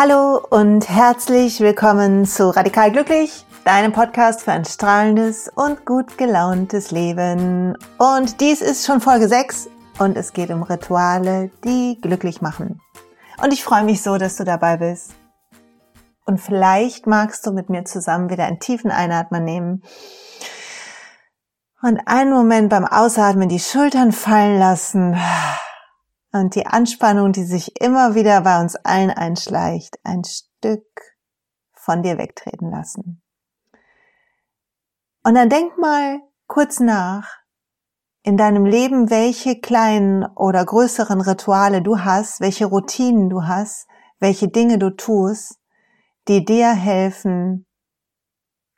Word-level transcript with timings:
Hallo 0.00 0.40
und 0.50 0.88
herzlich 0.88 1.58
willkommen 1.58 2.24
zu 2.24 2.54
Radikal 2.54 2.92
Glücklich, 2.92 3.44
deinem 3.64 3.92
Podcast 3.92 4.42
für 4.42 4.52
ein 4.52 4.64
strahlendes 4.64 5.50
und 5.52 5.84
gut 5.86 6.16
gelauntes 6.16 6.92
Leben. 6.92 7.76
Und 7.98 8.40
dies 8.40 8.60
ist 8.60 8.86
schon 8.86 9.00
Folge 9.00 9.26
6 9.26 9.68
und 9.98 10.16
es 10.16 10.32
geht 10.32 10.50
um 10.50 10.62
Rituale, 10.62 11.50
die 11.64 11.98
glücklich 12.00 12.40
machen. 12.40 12.80
Und 13.42 13.52
ich 13.52 13.64
freue 13.64 13.82
mich 13.82 14.00
so, 14.00 14.18
dass 14.18 14.36
du 14.36 14.44
dabei 14.44 14.76
bist. 14.76 15.16
Und 16.24 16.38
vielleicht 16.38 17.08
magst 17.08 17.44
du 17.44 17.50
mit 17.50 17.68
mir 17.68 17.84
zusammen 17.84 18.30
wieder 18.30 18.44
einen 18.44 18.60
tiefen 18.60 18.92
Einatmen 18.92 19.42
nehmen 19.42 19.82
und 21.82 21.98
einen 22.06 22.30
Moment 22.30 22.68
beim 22.68 22.84
Ausatmen 22.84 23.48
die 23.48 23.58
Schultern 23.58 24.12
fallen 24.12 24.60
lassen 24.60 25.18
und 26.32 26.54
die 26.54 26.66
Anspannung, 26.66 27.32
die 27.32 27.44
sich 27.44 27.80
immer 27.80 28.14
wieder 28.14 28.42
bei 28.42 28.60
uns 28.60 28.76
allen 28.76 29.10
einschleicht, 29.10 29.98
ein 30.04 30.22
Stück 30.24 30.86
von 31.72 32.02
dir 32.02 32.18
wegtreten 32.18 32.70
lassen. 32.70 33.22
Und 35.24 35.34
dann 35.34 35.48
denk 35.48 35.78
mal 35.78 36.20
kurz 36.46 36.80
nach 36.80 37.38
in 38.22 38.36
deinem 38.36 38.66
Leben, 38.66 39.10
welche 39.10 39.60
kleinen 39.60 40.24
oder 40.36 40.64
größeren 40.64 41.20
Rituale 41.20 41.82
du 41.82 42.00
hast, 42.00 42.40
welche 42.40 42.66
Routinen 42.66 43.30
du 43.30 43.44
hast, 43.44 43.86
welche 44.18 44.48
Dinge 44.48 44.78
du 44.78 44.90
tust, 44.90 45.58
die 46.28 46.44
dir 46.44 46.70
helfen, 46.70 47.66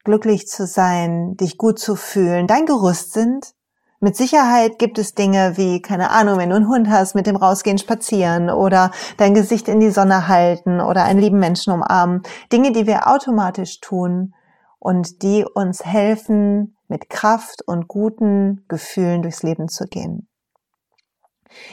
glücklich 0.05 0.47
zu 0.47 0.67
sein, 0.67 1.37
dich 1.37 1.59
gut 1.59 1.79
zu 1.79 1.97
fühlen, 1.97 2.47
dein 2.47 2.67
Gerüst 2.67 3.13
sind. 3.13 3.55
Mit 4.03 4.17
Sicherheit 4.17 4.79
gibt 4.79 4.99
es 4.99 5.15
Dinge 5.15 5.59
wie, 5.59 5.83
keine 5.83 6.09
Ahnung, 6.11 6.39
wenn 6.39 6.49
du 6.49 6.57
einen 6.57 6.69
Hund 6.69 6.89
hast, 6.89 7.15
mit 7.15 7.27
dem 7.27 7.37
rausgehen 7.37 7.77
spazieren 7.77 8.49
oder 8.49 8.93
dein 9.19 9.35
Gesicht 9.35 9.69
in 9.69 9.79
die 9.79 9.91
Sonne 9.91 10.27
halten 10.27 10.81
oder 10.81 11.05
einen 11.05 11.21
lieben 11.21 11.39
Menschen 11.39 11.71
umarmen. 11.75 12.23
Dinge, 12.51 12.73
die 12.73 12.87
wir 12.87 13.09
automatisch 13.09 13.81
tun 13.81 14.35
und 14.79 15.23
die 15.23 15.45
uns 15.45 15.85
helfen, 15.85 16.79
mit 16.89 17.11
Kraft 17.11 17.61
und 17.67 17.89
guten 17.89 18.65
Gefühlen 18.69 19.21
durchs 19.21 19.43
Leben 19.43 19.69
zu 19.69 19.85
gehen. 19.85 20.29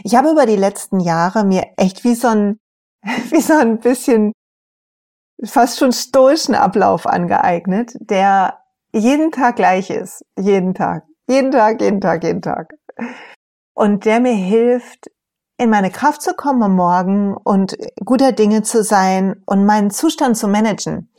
Ich 0.04 0.16
habe 0.16 0.30
über 0.30 0.46
die 0.46 0.58
letzten 0.58 1.00
Jahre 1.00 1.46
mir 1.46 1.66
echt 1.78 2.04
wie 2.04 2.14
so 2.14 2.28
ein, 2.28 2.60
wie 3.30 3.42
so 3.42 3.54
ein 3.54 3.80
bisschen 3.80 4.34
fast 5.46 5.80
schon 5.80 5.94
stoischen 5.94 6.56
Ablauf 6.56 7.08
angeeignet, 7.08 7.94
der 8.02 8.60
jeden 8.92 9.32
Tag 9.32 9.56
gleich 9.56 9.90
ist. 9.90 10.26
Jeden 10.38 10.74
Tag. 10.74 11.04
Jeden 11.28 11.52
Tag, 11.52 11.82
jeden 11.82 12.00
Tag, 12.00 12.24
jeden 12.24 12.42
Tag. 12.42 12.74
Und 13.74 14.06
der 14.06 14.22
mir 14.22 14.34
hilft, 14.34 15.12
in 15.58 15.70
meine 15.70 15.92
Kraft 15.92 16.22
zu 16.22 16.34
kommen 16.34 16.64
am 16.64 16.76
Morgen 16.76 17.36
und 17.36 17.78
guter 18.06 18.32
Dinge 18.32 18.64
zu 18.64 18.82
sein 18.82 19.44
und 19.46 19.66
meinen 19.66 19.92
Zustand 19.92 20.38
zu 20.38 20.48
managen, 20.48 21.12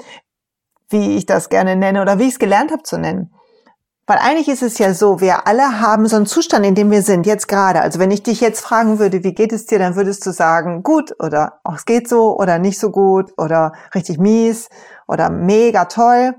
wie 0.88 1.16
ich 1.16 1.26
das 1.26 1.50
gerne 1.50 1.76
nenne 1.76 2.00
oder 2.00 2.18
wie 2.18 2.24
ich 2.24 2.32
es 2.32 2.38
gelernt 2.38 2.72
habe 2.72 2.82
zu 2.84 2.98
nennen. 2.98 3.34
Weil 4.06 4.18
eigentlich 4.18 4.48
ist 4.48 4.62
es 4.62 4.78
ja 4.78 4.94
so, 4.94 5.20
wir 5.20 5.46
alle 5.46 5.82
haben 5.82 6.06
so 6.06 6.16
einen 6.16 6.24
Zustand, 6.24 6.64
in 6.64 6.74
dem 6.74 6.90
wir 6.90 7.02
sind, 7.02 7.26
jetzt 7.26 7.46
gerade. 7.46 7.82
Also 7.82 7.98
wenn 7.98 8.10
ich 8.10 8.22
dich 8.22 8.40
jetzt 8.40 8.62
fragen 8.62 8.98
würde, 8.98 9.22
wie 9.22 9.34
geht 9.34 9.52
es 9.52 9.66
dir, 9.66 9.78
dann 9.78 9.96
würdest 9.96 10.24
du 10.24 10.30
sagen, 10.30 10.82
gut 10.82 11.14
oder 11.20 11.60
auch 11.64 11.74
es 11.74 11.84
geht 11.84 12.08
so 12.08 12.34
oder 12.38 12.58
nicht 12.58 12.78
so 12.78 12.90
gut 12.90 13.34
oder 13.36 13.72
richtig 13.94 14.18
mies 14.18 14.70
oder 15.06 15.28
mega 15.28 15.84
toll. 15.84 16.34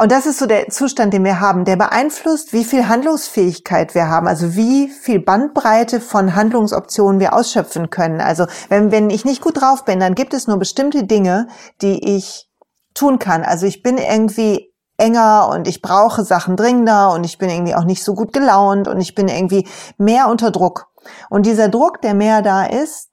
Und 0.00 0.12
das 0.12 0.26
ist 0.26 0.38
so 0.38 0.46
der 0.46 0.68
Zustand, 0.68 1.12
den 1.12 1.24
wir 1.24 1.40
haben, 1.40 1.64
der 1.64 1.74
beeinflusst, 1.74 2.52
wie 2.52 2.62
viel 2.62 2.88
Handlungsfähigkeit 2.88 3.96
wir 3.96 4.08
haben, 4.08 4.28
also 4.28 4.54
wie 4.54 4.86
viel 4.88 5.18
Bandbreite 5.18 6.00
von 6.00 6.36
Handlungsoptionen 6.36 7.18
wir 7.18 7.34
ausschöpfen 7.34 7.90
können. 7.90 8.20
Also 8.20 8.46
wenn, 8.68 8.92
wenn 8.92 9.10
ich 9.10 9.24
nicht 9.24 9.42
gut 9.42 9.60
drauf 9.60 9.84
bin, 9.84 9.98
dann 9.98 10.14
gibt 10.14 10.34
es 10.34 10.46
nur 10.46 10.56
bestimmte 10.56 11.02
Dinge, 11.02 11.48
die 11.82 12.16
ich 12.16 12.48
tun 12.94 13.18
kann. 13.18 13.42
Also 13.42 13.66
ich 13.66 13.82
bin 13.82 13.98
irgendwie 13.98 14.72
enger 14.98 15.48
und 15.52 15.66
ich 15.66 15.82
brauche 15.82 16.22
Sachen 16.22 16.54
dringender 16.54 17.12
und 17.12 17.24
ich 17.24 17.38
bin 17.38 17.50
irgendwie 17.50 17.74
auch 17.74 17.84
nicht 17.84 18.04
so 18.04 18.14
gut 18.14 18.32
gelaunt 18.32 18.86
und 18.86 19.00
ich 19.00 19.16
bin 19.16 19.26
irgendwie 19.26 19.66
mehr 19.96 20.28
unter 20.28 20.52
Druck. 20.52 20.86
Und 21.28 21.44
dieser 21.44 21.68
Druck, 21.68 22.02
der 22.02 22.14
mehr 22.14 22.42
da 22.42 22.66
ist, 22.66 23.07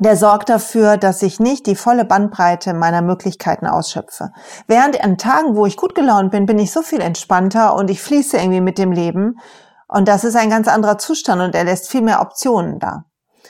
der 0.00 0.16
sorgt 0.16 0.48
dafür, 0.48 0.96
dass 0.96 1.22
ich 1.22 1.38
nicht 1.38 1.66
die 1.66 1.76
volle 1.76 2.04
Bandbreite 2.04 2.74
meiner 2.74 3.02
Möglichkeiten 3.02 3.66
ausschöpfe. 3.66 4.32
Während 4.66 5.02
an 5.02 5.16
Tagen, 5.16 5.54
wo 5.54 5.66
ich 5.66 5.76
gut 5.76 5.94
gelaunt 5.94 6.32
bin, 6.32 6.46
bin 6.46 6.58
ich 6.58 6.72
so 6.72 6.82
viel 6.82 7.00
entspannter 7.00 7.74
und 7.76 7.90
ich 7.90 8.02
fließe 8.02 8.36
irgendwie 8.36 8.60
mit 8.60 8.78
dem 8.78 8.90
Leben. 8.90 9.38
Und 9.86 10.08
das 10.08 10.24
ist 10.24 10.36
ein 10.36 10.50
ganz 10.50 10.66
anderer 10.66 10.98
Zustand 10.98 11.40
und 11.40 11.54
er 11.54 11.64
lässt 11.64 11.88
viel 11.88 12.02
mehr 12.02 12.20
Optionen 12.20 12.78
da 12.78 13.04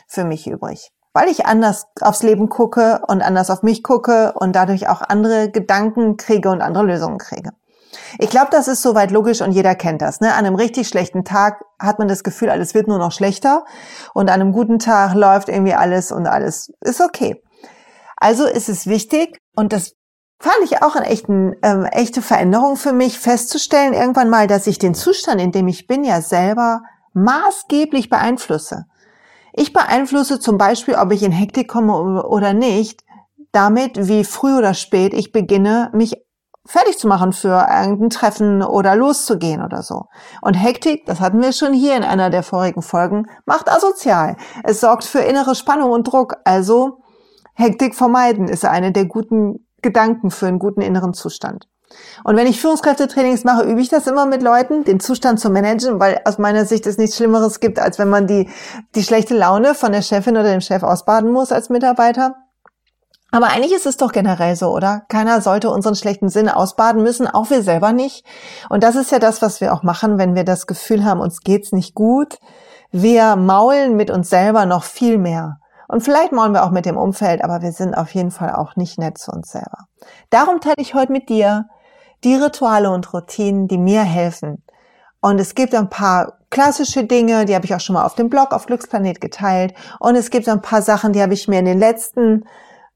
für 0.07 0.25
mich 0.25 0.47
übrig 0.47 0.93
weil 1.13 1.29
ich 1.29 1.47
anders 1.47 1.87
aufs 2.01 2.23
Leben 2.23 2.49
gucke 2.49 3.03
und 3.09 3.23
anders 3.23 3.51
auf 3.51 3.63
mich 3.63 3.83
gucke 3.83 4.33
und 4.35 4.55
dadurch 4.55 4.89
auch 4.89 5.01
andere 5.03 5.51
Gedanken 5.51 6.17
kriege 6.17 6.51
und 6.51 6.61
andere 6.61 6.85
Lösungen 6.85 7.19
kriege. 7.19 7.51
Ich 8.19 8.31
glaube, 8.31 8.49
das 8.51 8.69
ist 8.69 8.83
soweit 8.83 9.11
logisch 9.11 9.41
und 9.41 9.53
jeder 9.53 9.75
kennt 9.75 10.03
das. 10.03 10.21
Ne? 10.21 10.33
An 10.33 10.47
einem 10.47 10.55
richtig 10.55 10.89
schlechten 10.89 11.25
Tag 11.25 11.65
hat 11.79 11.99
man 11.99 12.09
das 12.09 12.23
Gefühl, 12.23 12.51
alles 12.51 12.75
wird 12.75 12.89
nur 12.89 12.99
noch 12.99 13.13
schlechter 13.13 13.65
und 14.15 14.31
an 14.31 14.41
einem 14.41 14.53
guten 14.53 14.79
Tag 14.79 15.15
läuft 15.15 15.49
irgendwie 15.49 15.75
alles 15.75 16.13
und 16.13 16.27
alles 16.27 16.73
ist 16.81 17.01
okay. 17.01 17.43
Also 18.17 18.47
ist 18.47 18.69
es 18.69 18.87
wichtig 18.87 19.41
und 19.57 19.73
das 19.73 19.93
fand 20.39 20.57
ich 20.65 20.83
auch 20.83 20.97
eine 20.97 21.07
echten, 21.07 21.55
ähm, 21.63 21.85
echte 21.85 22.23
Veränderung 22.23 22.77
für 22.77 22.93
mich, 22.93 23.19
festzustellen 23.19 23.93
irgendwann 23.93 24.31
mal, 24.31 24.47
dass 24.47 24.67
ich 24.67 24.79
den 24.79 24.95
Zustand, 24.95 25.41
in 25.41 25.53
dem 25.53 25.69
ich 25.69 25.87
bin, 25.87 26.05
ja 26.05 26.23
selber 26.23 26.83
maßgeblich 27.13 28.09
beeinflusse. 28.09 28.87
Ich 29.53 29.73
beeinflusse 29.73 30.39
zum 30.39 30.59
Beispiel, 30.59 30.95
ob 30.95 31.13
ich 31.13 31.23
in 31.23 31.33
Hektik 31.33 31.69
komme 31.69 32.25
oder 32.27 32.53
nicht, 32.53 33.03
damit, 33.53 34.09
wie 34.09 34.25
früh 34.25 34.57
oder 34.57 34.75
spät 34.75 35.13
ich 35.13 35.33
beginne, 35.33 35.91
mich 35.93 36.17
fertig 36.67 36.99
zu 36.99 37.09
machen 37.09 37.33
für 37.33 37.67
irgendein 37.71 38.11
Treffen 38.11 38.63
oder 38.63 38.95
loszugehen 38.95 39.63
oder 39.63 39.83
so. 39.83 40.05
Und 40.43 40.55
Hektik, 40.55 41.07
das 41.07 41.21
hatten 41.21 41.41
wir 41.41 41.53
schon 41.53 41.73
hier 41.73 41.97
in 41.97 42.05
einer 42.05 42.31
der 42.31 42.43
vorigen 42.43 42.83
Folgen, 42.83 43.27
macht 43.47 43.71
asozial. 43.71 44.37
Es 44.65 44.81
sorgt 44.81 45.05
für 45.05 45.21
innere 45.21 45.55
Spannung 45.55 45.91
und 45.91 46.05
Druck. 46.05 46.37
Also 46.45 46.99
Hektik 47.55 47.95
vermeiden 47.95 48.49
ist 48.49 48.65
eine 48.65 48.93
der 48.93 49.07
guten 49.07 49.67
Gedanken 49.83 50.31
für 50.31 50.47
einen 50.47 50.59
guten 50.59 50.83
inneren 50.83 51.15
Zustand. 51.15 51.67
Und 52.23 52.37
wenn 52.37 52.47
ich 52.47 52.61
Führungskräftetrainings 52.61 53.45
mache, 53.45 53.65
übe 53.65 53.81
ich 53.81 53.89
das 53.89 54.07
immer 54.07 54.27
mit 54.27 54.43
Leuten, 54.43 54.85
den 54.85 55.01
Zustand 55.01 55.41
zu 55.41 55.51
managen, 55.51 55.99
weil 55.99 56.21
aus 56.25 56.39
meiner 56.39 56.65
Sicht 56.65 56.87
es 56.87 56.99
nichts 56.99 57.17
Schlimmeres 57.17 57.59
gibt, 57.59 57.81
als 57.81 57.99
wenn 57.99 58.09
man 58.09 58.27
die, 58.27 58.49
die 58.95 59.03
schlechte 59.03 59.37
Laune 59.37 59.75
von 59.75 59.91
der 59.91 60.03
Chefin 60.03 60.37
oder 60.37 60.51
dem 60.51 60.61
Chef 60.61 60.83
ausbaden 60.83 61.33
muss 61.33 61.51
als 61.51 61.69
Mitarbeiter. 61.69 62.37
Aber 63.31 63.49
eigentlich 63.49 63.73
ist 63.73 63.87
es 63.87 63.97
doch 63.97 64.13
generell 64.13 64.57
so, 64.57 64.75
oder? 64.75 65.03
Keiner 65.09 65.41
sollte 65.41 65.71
unseren 65.71 65.95
schlechten 65.95 66.29
Sinn 66.29 66.49
ausbaden 66.49 67.03
müssen, 67.03 67.27
auch 67.27 67.51
wir 67.51 67.63
selber 67.63 67.93
nicht. 67.93 68.25
Und 68.69 68.83
das 68.83 68.97
ist 68.97 69.13
ja 69.13 69.19
das, 69.19 69.41
was 69.43 69.61
wir 69.61 69.73
auch 69.73 69.83
machen, 69.83 70.19
wenn 70.19 70.35
wir 70.35 70.45
das 70.45 70.67
Gefühl 70.67 71.05
haben, 71.05 71.21
uns 71.21 71.41
geht's 71.41 71.73
nicht 71.73 71.95
gut. 71.95 72.39
Wir 72.91 73.37
maulen 73.37 73.97
mit 73.97 74.11
uns 74.11 74.31
selber 74.31 74.67
noch 74.67 74.83
viel 74.83 75.19
mehr. 75.19 75.59
Und 75.87 76.03
vielleicht 76.03 76.33
maulen 76.33 76.53
wir 76.53 76.65
auch 76.65 76.71
mit 76.71 76.87
dem 76.87 76.97
Umfeld, 76.97 77.43
aber 77.43 77.63
wir 77.63 77.73
sind 77.73 77.95
auf 77.97 78.15
jeden 78.15 78.31
Fall 78.31 78.55
auch 78.55 78.77
nicht 78.77 78.99
nett 78.99 79.19
zu 79.19 79.33
uns 79.33 79.51
selber. 79.51 79.87
Darum 80.31 80.61
teile 80.61 80.77
ich 80.79 80.95
heute 80.95 81.13
mit 81.13 81.29
dir, 81.29 81.67
die 82.23 82.35
Rituale 82.35 82.91
und 82.91 83.13
Routinen, 83.13 83.67
die 83.67 83.79
mir 83.79 84.03
helfen. 84.03 84.63
Und 85.21 85.41
es 85.41 85.55
gibt 85.55 85.75
ein 85.75 85.89
paar 85.89 86.39
klassische 86.51 87.05
Dinge, 87.05 87.45
die 87.45 87.55
habe 87.55 87.65
ich 87.65 87.75
auch 87.75 87.81
schon 87.81 87.95
mal 87.95 88.05
auf 88.05 88.15
dem 88.15 88.29
Blog 88.29 88.53
auf 88.53 88.67
Glücksplanet 88.67 89.21
geteilt. 89.21 89.75
Und 89.99 90.17
es 90.17 90.31
gibt 90.31 90.49
ein 90.49 90.63
paar 90.63 90.83
Sachen, 90.83 91.13
die 91.13 91.23
habe 91.23 91.35
ich 91.35 91.49
mir 91.49 91.59
in 91.59 91.65
den 91.65 91.79
letzten 91.79 92.45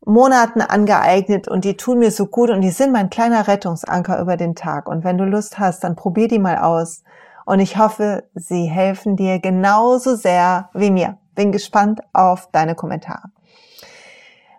Monaten 0.04 0.60
angeeignet 0.60 1.48
und 1.48 1.64
die 1.64 1.76
tun 1.76 1.98
mir 1.98 2.10
so 2.10 2.26
gut 2.26 2.50
und 2.50 2.60
die 2.60 2.70
sind 2.70 2.92
mein 2.92 3.10
kleiner 3.10 3.48
Rettungsanker 3.48 4.20
über 4.20 4.36
den 4.36 4.54
Tag. 4.54 4.88
Und 4.88 5.04
wenn 5.04 5.18
du 5.18 5.24
Lust 5.24 5.58
hast, 5.58 5.84
dann 5.84 5.96
probier 5.96 6.28
die 6.28 6.38
mal 6.38 6.58
aus. 6.58 7.02
Und 7.46 7.60
ich 7.60 7.78
hoffe, 7.78 8.24
sie 8.34 8.66
helfen 8.66 9.16
dir 9.16 9.38
genauso 9.38 10.14
sehr 10.14 10.70
wie 10.74 10.90
mir. 10.90 11.18
Bin 11.34 11.52
gespannt 11.52 12.00
auf 12.12 12.48
deine 12.52 12.74
Kommentare. 12.74 13.30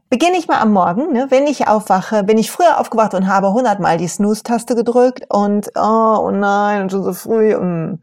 Beginne 0.09 0.37
ich 0.37 0.47
mal 0.47 0.61
am 0.61 0.71
Morgen, 0.71 1.13
ne? 1.13 1.27
wenn 1.29 1.47
ich 1.47 1.67
aufwache, 1.67 2.23
bin 2.23 2.37
ich 2.37 2.51
früher 2.51 2.79
aufgewacht 2.79 3.15
und 3.15 3.27
habe 3.27 3.53
hundertmal 3.53 3.97
die 3.97 4.07
Snooze-Taste 4.07 4.75
gedrückt 4.75 5.25
und 5.29 5.71
oh, 5.75 6.17
oh 6.21 6.31
nein, 6.31 6.89
schon 6.89 7.03
so 7.03 7.13
früh. 7.13 7.55
Mm. 7.55 7.99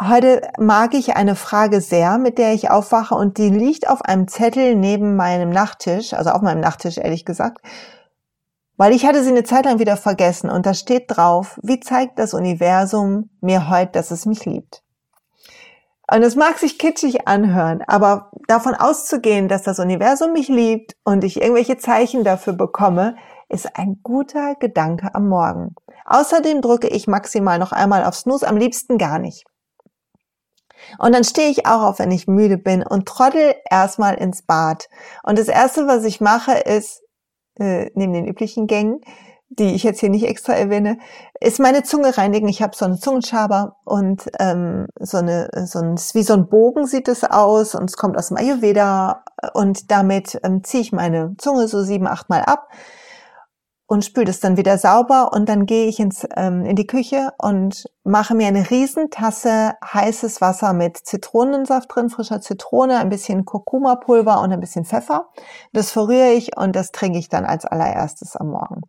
Heute 0.00 0.42
mag 0.58 0.94
ich 0.94 1.16
eine 1.16 1.34
Frage 1.34 1.80
sehr, 1.80 2.18
mit 2.18 2.38
der 2.38 2.54
ich 2.54 2.70
aufwache 2.70 3.16
und 3.16 3.36
die 3.36 3.50
liegt 3.50 3.88
auf 3.88 4.00
einem 4.02 4.28
Zettel 4.28 4.76
neben 4.76 5.16
meinem 5.16 5.50
Nachttisch, 5.50 6.14
also 6.14 6.30
auf 6.30 6.40
meinem 6.40 6.60
Nachttisch 6.60 6.98
ehrlich 6.98 7.24
gesagt, 7.24 7.58
weil 8.76 8.92
ich 8.94 9.04
hatte 9.04 9.24
sie 9.24 9.30
eine 9.30 9.42
Zeit 9.42 9.64
lang 9.64 9.80
wieder 9.80 9.96
vergessen 9.96 10.50
und 10.50 10.66
da 10.66 10.74
steht 10.74 11.06
drauf, 11.08 11.58
wie 11.64 11.80
zeigt 11.80 12.20
das 12.20 12.32
Universum 12.32 13.30
mir 13.40 13.70
heute, 13.70 13.90
dass 13.90 14.12
es 14.12 14.24
mich 14.24 14.44
liebt. 14.44 14.84
Und 16.08 16.22
es 16.22 16.36
mag 16.36 16.58
sich 16.58 16.78
kitschig 16.78 17.26
anhören, 17.26 17.82
aber 17.88 18.30
davon 18.46 18.76
auszugehen, 18.76 19.48
dass 19.48 19.64
das 19.64 19.80
Universum 19.80 20.32
mich 20.32 20.46
liebt 20.46 20.94
und 21.02 21.24
ich 21.24 21.42
irgendwelche 21.42 21.76
Zeichen 21.76 22.22
dafür 22.22 22.52
bekomme, 22.52 23.16
ist 23.48 23.76
ein 23.76 23.98
guter 24.04 24.54
Gedanke 24.54 25.12
am 25.12 25.28
Morgen. 25.28 25.74
Außerdem 26.06 26.62
drücke 26.62 26.86
ich 26.86 27.08
maximal 27.08 27.58
noch 27.58 27.72
einmal 27.72 28.04
auf 28.04 28.14
Snooze, 28.14 28.46
am 28.46 28.56
liebsten 28.56 28.96
gar 28.96 29.18
nicht. 29.18 29.44
Und 30.98 31.14
dann 31.14 31.24
stehe 31.24 31.50
ich 31.50 31.66
auch 31.66 31.82
auf, 31.82 31.98
wenn 31.98 32.10
ich 32.10 32.26
müde 32.26 32.58
bin 32.58 32.82
und 32.82 33.06
troddel 33.06 33.54
erstmal 33.70 34.14
ins 34.14 34.42
Bad. 34.42 34.88
Und 35.22 35.38
das 35.38 35.48
erste, 35.48 35.86
was 35.86 36.04
ich 36.04 36.20
mache, 36.20 36.52
ist, 36.52 37.02
äh, 37.58 37.90
neben 37.94 38.12
den 38.12 38.26
üblichen 38.26 38.66
Gängen, 38.66 39.00
die 39.50 39.74
ich 39.74 39.82
jetzt 39.82 40.00
hier 40.00 40.10
nicht 40.10 40.26
extra 40.26 40.52
erwähne, 40.52 40.98
ist 41.40 41.58
meine 41.58 41.82
Zunge 41.82 42.16
reinigen. 42.16 42.48
Ich 42.48 42.62
habe 42.62 42.76
so 42.76 42.84
einen 42.84 42.98
Zungenschaber 42.98 43.76
und 43.84 44.28
ähm, 44.38 44.86
so 45.00 45.18
eine, 45.18 45.48
so 45.66 45.78
ein, 45.78 45.96
wie 45.96 46.22
so 46.22 46.34
ein 46.34 46.48
Bogen 46.48 46.86
sieht 46.86 47.08
es 47.08 47.24
aus 47.24 47.74
und 47.74 47.84
es 47.88 47.96
kommt 47.96 48.18
aus 48.18 48.28
dem 48.28 48.36
Ayurveda 48.36 49.24
und 49.54 49.90
damit 49.90 50.38
ähm, 50.44 50.62
ziehe 50.64 50.82
ich 50.82 50.92
meine 50.92 51.34
Zunge 51.38 51.66
so 51.68 51.82
sieben, 51.82 52.06
acht 52.06 52.28
Mal 52.28 52.42
ab 52.42 52.68
und 53.88 54.04
spüle 54.04 54.26
das 54.26 54.38
dann 54.38 54.58
wieder 54.58 54.76
sauber 54.76 55.32
und 55.32 55.48
dann 55.48 55.64
gehe 55.64 55.86
ich 55.86 55.98
ins, 55.98 56.26
ähm, 56.36 56.66
in 56.66 56.76
die 56.76 56.86
Küche 56.86 57.32
und 57.38 57.90
mache 58.04 58.34
mir 58.34 58.46
eine 58.46 58.70
Riesentasse 58.70 59.76
heißes 59.82 60.42
Wasser 60.42 60.74
mit 60.74 60.98
Zitronensaft 60.98 61.94
drin, 61.94 62.10
frischer 62.10 62.42
Zitrone, 62.42 62.98
ein 62.98 63.08
bisschen 63.08 63.46
Kurkuma-Pulver 63.46 64.42
und 64.42 64.52
ein 64.52 64.60
bisschen 64.60 64.84
Pfeffer. 64.84 65.30
Das 65.72 65.90
verrühre 65.90 66.32
ich 66.32 66.54
und 66.58 66.76
das 66.76 66.92
trinke 66.92 67.18
ich 67.18 67.30
dann 67.30 67.46
als 67.46 67.64
allererstes 67.64 68.36
am 68.36 68.50
Morgen. 68.50 68.82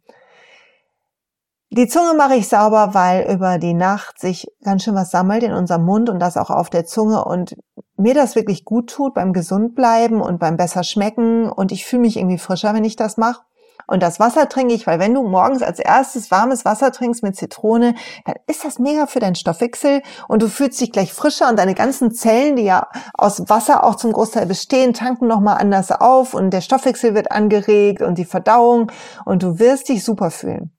Die 1.72 1.88
Zunge 1.88 2.14
mache 2.16 2.36
ich 2.36 2.50
sauber, 2.50 2.94
weil 2.94 3.32
über 3.32 3.58
die 3.58 3.76
Nacht 3.76 4.20
sich 4.20 4.48
ganz 4.64 4.84
schön 4.84 4.96
was 4.96 5.12
sammelt 5.12 5.44
in 5.44 5.54
unserem 5.54 5.86
Mund 5.86 6.10
und 6.10 6.20
das 6.20 6.36
auch 6.36 6.50
auf 6.50 6.70
der 6.70 6.86
Zunge 6.86 7.24
und 7.24 7.56
mir 7.96 8.16
das 8.16 8.36
wirklich 8.36 8.66
gut 8.66 8.90
tut 8.90 9.14
beim 9.14 9.32
gesund 9.32 9.76
bleiben 9.76 10.20
und 10.20 10.40
beim 10.40 10.58
besser 10.58 10.84
schmecken 10.84 11.50
und 11.50 11.72
ich 11.72 11.86
fühle 11.86 12.02
mich 12.02 12.18
irgendwie 12.18 12.38
frischer, 12.38 12.74
wenn 12.74 12.84
ich 12.84 12.98
das 12.98 13.16
mache. 13.16 13.44
Und 13.90 14.04
das 14.04 14.20
Wasser 14.20 14.48
trinke 14.48 14.76
ich, 14.76 14.86
weil 14.86 15.00
wenn 15.00 15.16
du 15.16 15.24
morgens 15.24 15.64
als 15.64 15.80
erstes 15.80 16.30
warmes 16.30 16.64
Wasser 16.64 16.92
trinkst 16.92 17.24
mit 17.24 17.36
Zitrone, 17.36 17.96
dann 18.24 18.36
ist 18.46 18.64
das 18.64 18.78
mega 18.78 19.08
für 19.08 19.20
deinen 19.20 19.34
Stoffwechsel 19.34 20.04
und 20.28 20.44
du 20.44 20.48
fühlst 20.48 20.80
dich 20.80 20.92
gleich 20.92 21.12
frischer 21.12 21.50
und 21.50 21.58
deine 21.58 21.74
ganzen 21.74 22.12
Zellen, 22.12 22.56
die 22.56 22.64
ja 22.64 22.88
aus 23.16 23.50
Wasser 23.50 23.84
auch 23.84 23.96
zum 23.96 24.14
Großteil 24.14 24.46
bestehen, 24.46 24.94
tanken 24.94 25.26
nochmal 25.26 25.58
anders 25.58 25.92
auf 25.92 26.36
und 26.36 26.52
der 26.52 26.62
Stoffwechsel 26.62 27.16
wird 27.16 27.32
angeregt 27.32 28.04
und 28.04 28.20
die 28.20 28.26
Verdauung 28.26 28.92
und 29.26 29.42
du 29.42 29.58
wirst 29.58 29.90
dich 29.90 30.04
super 30.04 30.30
fühlen. 30.30 30.72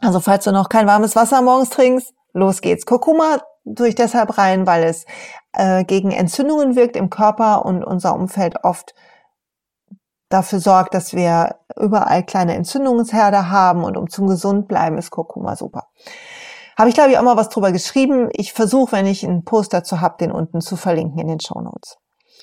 Also 0.00 0.18
falls 0.18 0.42
du 0.42 0.50
noch 0.50 0.68
kein 0.68 0.88
warmes 0.88 1.14
Wasser 1.14 1.40
morgens 1.40 1.70
trinkst, 1.70 2.12
los 2.32 2.62
geht's. 2.62 2.84
Kurkuma 2.84 3.38
tue 3.76 3.88
ich 3.88 3.94
deshalb 3.94 4.38
rein, 4.38 4.66
weil 4.66 4.82
es 4.82 5.06
äh, 5.52 5.84
gegen 5.84 6.10
Entzündungen 6.10 6.74
wirkt 6.74 6.96
im 6.96 7.10
Körper 7.10 7.64
und 7.64 7.84
unser 7.84 8.14
Umfeld 8.14 8.64
oft 8.64 8.94
dafür 10.28 10.60
sorgt, 10.60 10.94
dass 10.94 11.14
wir 11.14 11.56
überall 11.76 12.24
kleine 12.24 12.54
Entzündungsherde 12.54 13.50
haben 13.50 13.84
und 13.84 13.96
um 13.96 14.08
zum 14.08 14.26
gesund 14.26 14.68
bleiben 14.68 14.98
ist 14.98 15.10
Kurkuma 15.10 15.56
super. 15.56 15.88
Habe 16.76 16.90
ich 16.90 16.94
glaube 16.94 17.10
ich 17.10 17.18
auch 17.18 17.22
mal 17.22 17.36
was 17.36 17.48
drüber 17.48 17.72
geschrieben. 17.72 18.28
Ich 18.32 18.52
versuche, 18.52 18.92
wenn 18.92 19.06
ich 19.06 19.24
einen 19.26 19.44
Post 19.44 19.72
dazu 19.72 20.00
habe, 20.00 20.16
den 20.20 20.30
unten 20.30 20.60
zu 20.60 20.76
verlinken 20.76 21.18
in 21.18 21.28
den 21.28 21.40
Show 21.40 21.60
Notes. 21.60 21.96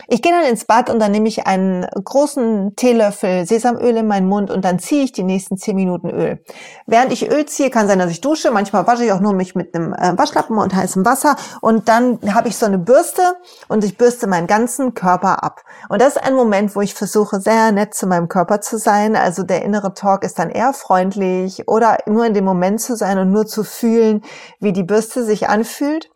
Ich 0.07 0.21
gehe 0.21 0.31
dann 0.31 0.45
ins 0.45 0.65
Bad 0.65 0.89
und 0.89 0.99
dann 0.99 1.11
nehme 1.11 1.27
ich 1.27 1.47
einen 1.47 1.85
großen 1.85 2.75
Teelöffel 2.75 3.45
Sesamöl 3.45 3.97
in 3.97 4.07
meinen 4.07 4.27
Mund 4.27 4.51
und 4.51 4.65
dann 4.65 4.77
ziehe 4.77 5.03
ich 5.03 5.13
die 5.13 5.23
nächsten 5.23 5.57
zehn 5.57 5.75
Minuten 5.75 6.09
Öl. 6.09 6.43
Während 6.85 7.11
ich 7.11 7.31
Öl 7.31 7.45
ziehe, 7.45 7.69
kann 7.69 7.87
sein, 7.87 7.99
dass 7.99 8.11
ich 8.11 8.21
dusche. 8.21 8.51
Manchmal 8.51 8.85
wasche 8.87 9.05
ich 9.05 9.11
auch 9.11 9.19
nur 9.19 9.33
mich 9.33 9.55
mit 9.55 9.73
einem 9.73 9.93
äh, 9.93 10.17
Waschlappen 10.17 10.57
und 10.57 10.75
heißem 10.75 11.05
Wasser. 11.05 11.37
Und 11.61 11.87
dann 11.87 12.19
habe 12.33 12.49
ich 12.49 12.57
so 12.57 12.65
eine 12.65 12.77
Bürste 12.77 13.21
und 13.67 13.83
ich 13.83 13.97
bürste 13.97 14.27
meinen 14.27 14.47
ganzen 14.47 14.93
Körper 14.93 15.43
ab. 15.43 15.61
Und 15.89 16.01
das 16.01 16.15
ist 16.15 16.23
ein 16.23 16.35
Moment, 16.35 16.75
wo 16.75 16.81
ich 16.81 16.93
versuche, 16.93 17.39
sehr 17.39 17.71
nett 17.71 17.93
zu 17.93 18.05
meinem 18.05 18.27
Körper 18.27 18.61
zu 18.61 18.77
sein. 18.77 19.15
Also 19.15 19.43
der 19.43 19.63
innere 19.63 19.93
Talk 19.93 20.23
ist 20.23 20.37
dann 20.39 20.49
eher 20.49 20.73
freundlich 20.73 21.67
oder 21.67 21.97
nur 22.05 22.25
in 22.25 22.33
dem 22.33 22.45
Moment 22.45 22.81
zu 22.81 22.95
sein 22.95 23.17
und 23.17 23.31
nur 23.31 23.45
zu 23.45 23.63
fühlen, 23.63 24.23
wie 24.59 24.73
die 24.73 24.83
Bürste 24.83 25.23
sich 25.23 25.47
anfühlt. 25.47 26.09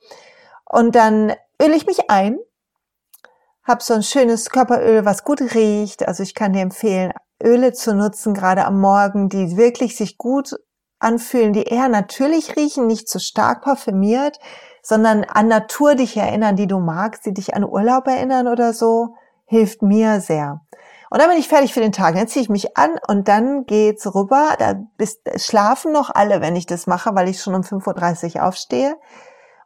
Und 0.65 0.95
dann 0.95 1.33
öle 1.61 1.75
ich 1.75 1.87
mich 1.87 2.09
ein 2.09 2.37
hab 3.69 3.83
so 3.83 3.93
ein 3.93 4.03
schönes 4.03 4.49
Körperöl, 4.49 5.05
was 5.05 5.23
gut 5.23 5.41
riecht. 5.53 6.07
Also 6.07 6.23
ich 6.23 6.33
kann 6.33 6.53
dir 6.53 6.61
empfehlen, 6.61 7.13
Öle 7.41 7.71
zu 7.71 7.93
nutzen, 7.93 8.33
gerade 8.33 8.65
am 8.65 8.81
Morgen, 8.81 9.29
die 9.29 9.55
wirklich 9.55 9.95
sich 9.95 10.17
gut 10.17 10.55
anfühlen, 10.97 11.53
die 11.53 11.63
eher 11.63 11.87
natürlich 11.87 12.55
riechen, 12.57 12.87
nicht 12.87 13.07
zu 13.07 13.19
stark 13.19 13.61
parfümiert, 13.61 14.39
sondern 14.81 15.23
an 15.23 15.47
Natur 15.47 15.95
dich 15.95 16.17
erinnern, 16.17 16.55
die 16.55 16.67
du 16.67 16.79
magst, 16.79 17.25
die 17.25 17.33
dich 17.33 17.53
an 17.53 17.63
Urlaub 17.63 18.07
erinnern 18.07 18.47
oder 18.47 18.73
so, 18.73 19.15
hilft 19.45 19.81
mir 19.81 20.19
sehr. 20.19 20.61
Und 21.11 21.21
dann 21.21 21.29
bin 21.29 21.39
ich 21.39 21.47
fertig 21.47 21.73
für 21.73 21.79
den 21.79 21.91
Tag. 21.91 22.15
Dann 22.15 22.27
ziehe 22.27 22.43
ich 22.43 22.49
mich 22.49 22.77
an 22.77 22.99
und 23.07 23.27
dann 23.27 23.65
geht's 23.65 24.13
rüber. 24.13 24.55
Da 24.59 24.75
bist, 24.97 25.21
schlafen 25.37 25.91
noch 25.91 26.09
alle, 26.09 26.41
wenn 26.41 26.55
ich 26.55 26.65
das 26.65 26.87
mache, 26.87 27.15
weil 27.15 27.29
ich 27.29 27.41
schon 27.41 27.55
um 27.55 27.61
5.30 27.61 28.35
Uhr 28.35 28.43
aufstehe. 28.43 28.95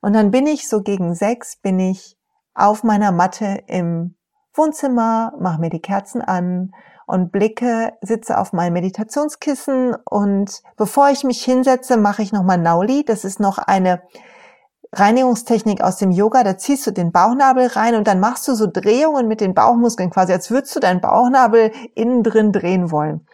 Und 0.01 0.13
dann 0.13 0.31
bin 0.31 0.45
ich 0.45 0.69
so 0.69 0.81
gegen 0.81 1.15
sechs, 1.15 1.55
bin 1.55 1.79
ich 1.79 2.17
auf 2.55 2.83
meiner 2.83 3.11
Matte 3.11 3.63
im 3.67 4.15
Wohnzimmer, 4.53 5.33
mache 5.39 5.59
mir 5.59 5.69
die 5.69 5.81
Kerzen 5.81 6.21
an 6.21 6.73
und 7.05 7.31
blicke, 7.31 7.93
sitze 8.01 8.37
auf 8.37 8.53
meinem 8.53 8.73
Meditationskissen 8.73 9.95
und 10.05 10.61
bevor 10.77 11.09
ich 11.09 11.23
mich 11.23 11.43
hinsetze, 11.43 11.97
mache 11.97 12.21
ich 12.21 12.31
nochmal 12.31 12.57
Nauli. 12.57 13.03
Das 13.03 13.25
ist 13.25 13.39
noch 13.39 13.57
eine 13.57 14.01
Reinigungstechnik 14.93 15.81
aus 15.81 15.97
dem 15.97 16.11
Yoga. 16.11 16.43
Da 16.43 16.57
ziehst 16.57 16.85
du 16.85 16.91
den 16.91 17.11
Bauchnabel 17.11 17.67
rein 17.67 17.95
und 17.95 18.07
dann 18.07 18.19
machst 18.19 18.47
du 18.47 18.53
so 18.53 18.67
Drehungen 18.71 19.27
mit 19.27 19.41
den 19.41 19.53
Bauchmuskeln, 19.53 20.11
quasi 20.11 20.33
als 20.33 20.51
würdest 20.51 20.75
du 20.75 20.79
deinen 20.79 21.01
Bauchnabel 21.01 21.71
innen 21.95 22.23
drin 22.23 22.51
drehen 22.51 22.91
wollen. 22.91 23.25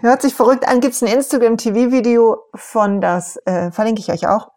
Hört 0.00 0.22
sich 0.22 0.34
verrückt 0.34 0.68
an, 0.68 0.80
gibt's 0.80 1.02
ein 1.02 1.08
Instagram-TV-Video 1.08 2.38
von, 2.54 3.00
das 3.00 3.36
äh, 3.46 3.70
verlinke 3.70 4.00
ich 4.00 4.12
euch 4.12 4.26
auch. 4.26 4.50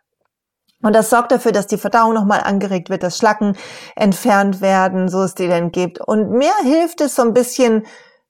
Und 0.83 0.93
das 0.93 1.09
sorgt 1.09 1.31
dafür, 1.31 1.53
dass 1.53 1.65
die 1.65 1.77
Verdauung 1.77 2.13
nochmal 2.13 2.41
angeregt 2.41 2.89
wird, 2.89 3.03
dass 3.03 3.17
Schlacken 3.17 3.55
entfernt 3.95 4.59
werden, 4.59 5.07
so 5.07 5.21
es 5.21 5.33
die 5.33 5.47
denn 5.47 5.71
gibt. 5.71 5.99
Und 6.01 6.29
mir 6.29 6.51
hilft 6.61 6.99
es 6.99 7.15
so 7.15 7.21
ein 7.21 7.33
bisschen, 7.33 7.85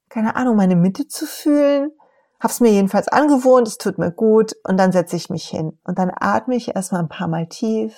keine 0.08 0.36
Ahnung, 0.36 0.56
meine 0.56 0.76
Mitte 0.76 1.08
zu 1.08 1.26
fühlen. 1.26 1.90
Hab's 2.38 2.60
mir 2.60 2.70
jedenfalls 2.70 3.08
angewohnt, 3.08 3.66
es 3.66 3.76
tut 3.76 3.98
mir 3.98 4.12
gut 4.12 4.52
und 4.64 4.78
dann 4.78 4.92
setze 4.92 5.16
ich 5.16 5.30
mich 5.30 5.48
hin. 5.48 5.78
Und 5.84 5.98
dann 5.98 6.12
atme 6.14 6.54
ich 6.54 6.76
erstmal 6.76 7.02
ein 7.02 7.08
paar 7.08 7.26
Mal 7.26 7.48
tief 7.48 7.94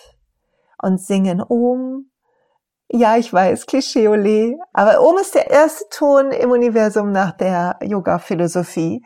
und 0.81 1.01
singe 1.01 1.45
um. 1.45 2.11
Ja, 2.89 3.17
ich 3.17 3.31
weiß, 3.31 3.67
Klischee 3.67 4.09
ole, 4.09 4.57
aber 4.73 5.03
Om 5.03 5.19
ist 5.19 5.35
der 5.35 5.51
erste 5.51 5.85
Ton 5.91 6.31
im 6.31 6.51
Universum 6.51 7.13
nach 7.13 7.33
der 7.33 7.79
Yoga-Philosophie. 7.83 9.05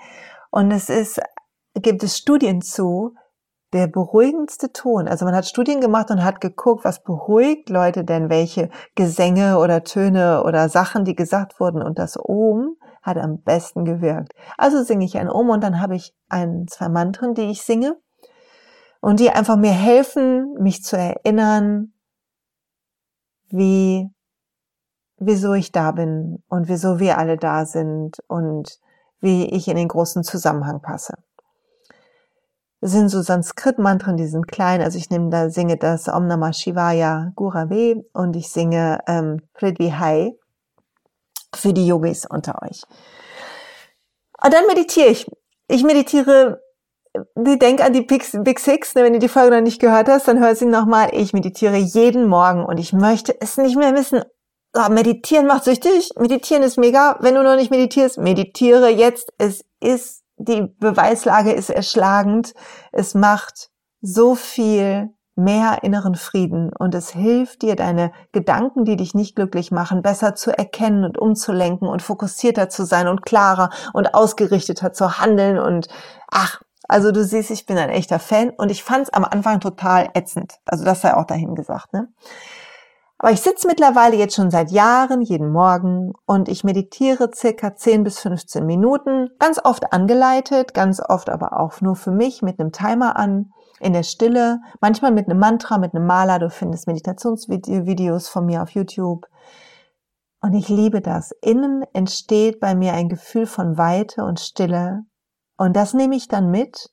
Und 0.51 0.71
es 0.71 0.91
ist, 0.91 1.21
gibt 1.75 2.05
es 2.05 2.19
Studien 2.19 2.61
zu, 2.61 3.15
der 3.73 3.87
beruhigendste 3.87 4.73
Ton. 4.73 5.07
Also 5.07 5.25
man 5.25 5.35
hat 5.35 5.47
Studien 5.47 5.81
gemacht 5.81 6.11
und 6.11 6.25
hat 6.25 6.41
geguckt, 6.41 6.85
was 6.85 7.03
beruhigt 7.03 7.69
Leute 7.71 8.05
denn, 8.05 8.29
welche 8.29 8.69
Gesänge 8.95 9.59
oder 9.59 9.85
Töne 9.85 10.43
oder 10.45 10.69
Sachen, 10.69 11.05
die 11.05 11.15
gesagt 11.15 11.61
wurden. 11.61 11.83
Und 11.83 11.99
das 11.99 12.19
Om 12.19 12.77
hat 13.03 13.17
am 13.17 13.43
besten 13.43 13.85
gewirkt. 13.85 14.33
Also 14.59 14.83
singe 14.83 15.05
ich 15.05 15.17
ein 15.17 15.31
Om 15.31 15.51
und 15.51 15.63
dann 15.63 15.81
habe 15.81 15.95
ich 15.95 16.15
ein, 16.29 16.67
zwei 16.69 16.89
Mantren, 16.89 17.35
die 17.35 17.51
ich 17.51 17.63
singe 17.63 17.97
und 19.01 19.21
die 19.21 19.31
einfach 19.31 19.57
mir 19.57 19.73
helfen, 19.73 20.55
mich 20.59 20.83
zu 20.83 20.97
erinnern, 20.97 21.93
wie, 23.49 24.11
wieso 25.17 25.55
ich 25.55 25.73
da 25.73 25.93
bin 25.93 26.43
und 26.49 26.69
wieso 26.69 26.99
wir 26.99 27.19
alle 27.19 27.37
da 27.37 27.65
sind 27.65 28.19
und 28.29 28.79
wie 29.21 29.45
ich 29.51 29.69
in 29.69 29.77
den 29.77 29.89
großen 29.89 30.23
Zusammenhang 30.23 30.81
passe. 30.81 31.15
Das 32.81 32.93
sind 32.93 33.11
so 33.11 33.21
Sanskrit-Mantren, 33.21 34.17
die 34.17 34.27
sind 34.27 34.49
klein. 34.49 34.81
Also 34.81 34.97
ich 34.97 35.11
nehme 35.11 35.29
da, 35.29 35.51
singe 35.51 35.77
das 35.77 36.09
Om 36.09 36.27
Namah 36.27 36.53
Shivaya 36.53 37.33
Gurave 37.37 38.05
und 38.15 38.35
ich 38.37 38.49
singe 38.49 39.01
ähm, 39.07 39.43
Pridvihai 39.53 40.35
für 41.55 41.75
die 41.75 41.87
Yogis 41.87 42.25
unter 42.25 42.63
euch. 42.63 42.83
Und 44.43 44.55
dann 44.55 44.67
meditiere 44.67 45.09
ich. 45.09 45.31
Ich 45.69 45.85
meditiere, 45.85 46.63
denk 47.37 47.85
an 47.85 47.93
die 47.93 48.01
Big 48.01 48.25
Six, 48.25 48.95
ne, 48.95 49.05
wenn 49.05 49.13
du 49.13 49.19
die 49.19 49.29
Folge 49.29 49.55
noch 49.55 49.63
nicht 49.63 49.81
gehört 49.81 50.09
hast, 50.09 50.27
dann 50.27 50.41
hör 50.41 50.55
sie 50.55 50.65
nochmal. 50.65 51.11
Ich 51.13 51.33
meditiere 51.33 51.77
jeden 51.77 52.27
Morgen 52.27 52.65
und 52.65 52.79
ich 52.79 52.93
möchte 52.93 53.39
es 53.41 53.59
nicht 53.59 53.77
mehr 53.77 53.95
wissen. 53.95 54.23
Oh, 54.75 54.89
meditieren 54.89 55.47
macht 55.47 55.65
süchtig. 55.65 56.11
Meditieren 56.19 56.63
ist 56.63 56.79
mega. 56.79 57.19
Wenn 57.21 57.35
du 57.35 57.43
noch 57.43 57.57
nicht 57.57 57.71
meditierst, 57.71 58.19
meditiere 58.19 58.89
jetzt. 58.89 59.33
Es 59.37 59.65
ist 59.81 60.20
die 60.41 60.63
Beweislage 60.79 61.53
ist 61.53 61.71
erschlagend. 61.71 62.55
Es 62.93 63.15
macht 63.15 63.71
so 64.01 64.35
viel 64.35 65.11
mehr 65.37 65.83
inneren 65.83 66.15
Frieden 66.15 66.71
und 66.79 66.95
es 66.95 67.11
hilft 67.11 67.63
dir, 67.63 67.77
deine 67.77 68.13
Gedanken, 68.33 68.85
die 68.85 68.97
dich 68.97 69.15
nicht 69.15 69.37
glücklich 69.37 69.71
machen, 69.71 70.03
besser 70.03 70.35
zu 70.35 70.57
erkennen 70.57 71.05
und 71.05 71.19
umzulenken 71.19 71.89
und 71.89 72.03
fokussierter 72.03 72.69
zu 72.69 72.85
sein 72.85 73.09
und 73.09 73.25
klarer 73.25 73.71
und 73.93 74.15
ausgerichteter 74.15 74.93
zu 74.93 75.19
handeln 75.19 75.59
und 75.59 75.89
ach, 76.31 76.61
also 76.89 77.13
du 77.13 77.25
siehst, 77.25 77.51
ich 77.51 77.67
bin 77.67 77.79
ein 77.79 77.91
echter 77.91 78.19
Fan 78.19 78.51
und 78.51 78.71
ich 78.71 78.83
fand 78.83 79.05
es 79.05 79.13
am 79.13 79.25
Anfang 79.25 79.61
total 79.61 80.11
ätzend. 80.15 80.55
Also 80.67 80.85
das 80.85 81.01
sei 81.03 81.15
auch 81.15 81.25
dahin 81.25 81.55
gesagt. 81.55 81.93
Ne? 81.93 82.09
Aber 83.23 83.33
ich 83.33 83.43
sitze 83.43 83.69
mittlerweile 83.69 84.17
jetzt 84.17 84.35
schon 84.35 84.51
seit 84.51 84.71
Jahren 84.71 85.21
jeden 85.21 85.53
Morgen 85.53 86.15
und 86.25 86.49
ich 86.49 86.65
meditiere 86.65 87.29
circa 87.35 87.77
10 87.77 88.03
bis 88.03 88.19
15 88.21 88.65
Minuten, 88.65 89.29
ganz 89.39 89.61
oft 89.63 89.93
angeleitet, 89.93 90.73
ganz 90.73 91.03
oft 91.07 91.29
aber 91.29 91.61
auch 91.61 91.83
nur 91.83 91.97
für 91.97 92.13
mich 92.13 92.41
mit 92.41 92.59
einem 92.59 92.73
Timer 92.73 93.17
an, 93.17 93.53
in 93.79 93.93
der 93.93 94.05
Stille, 94.05 94.61
manchmal 94.81 95.13
mit 95.13 95.29
einem 95.29 95.39
Mantra, 95.39 95.77
mit 95.77 95.95
einem 95.95 96.07
Maler. 96.07 96.39
Du 96.39 96.49
findest 96.49 96.87
Meditationsvideos 96.87 98.27
von 98.29 98.47
mir 98.47 98.63
auf 98.63 98.71
YouTube. 98.71 99.27
Und 100.41 100.55
ich 100.55 100.71
liebe 100.71 101.03
das. 101.03 101.33
Innen 101.43 101.85
entsteht 101.93 102.59
bei 102.59 102.75
mir 102.75 102.95
ein 102.95 103.11
Gefühl 103.11 103.45
von 103.45 103.77
Weite 103.77 104.25
und 104.25 104.41
Stille. 104.41 105.03
Und 105.59 105.77
das 105.77 105.93
nehme 105.93 106.17
ich 106.17 106.27
dann 106.27 106.51
mit 106.51 106.89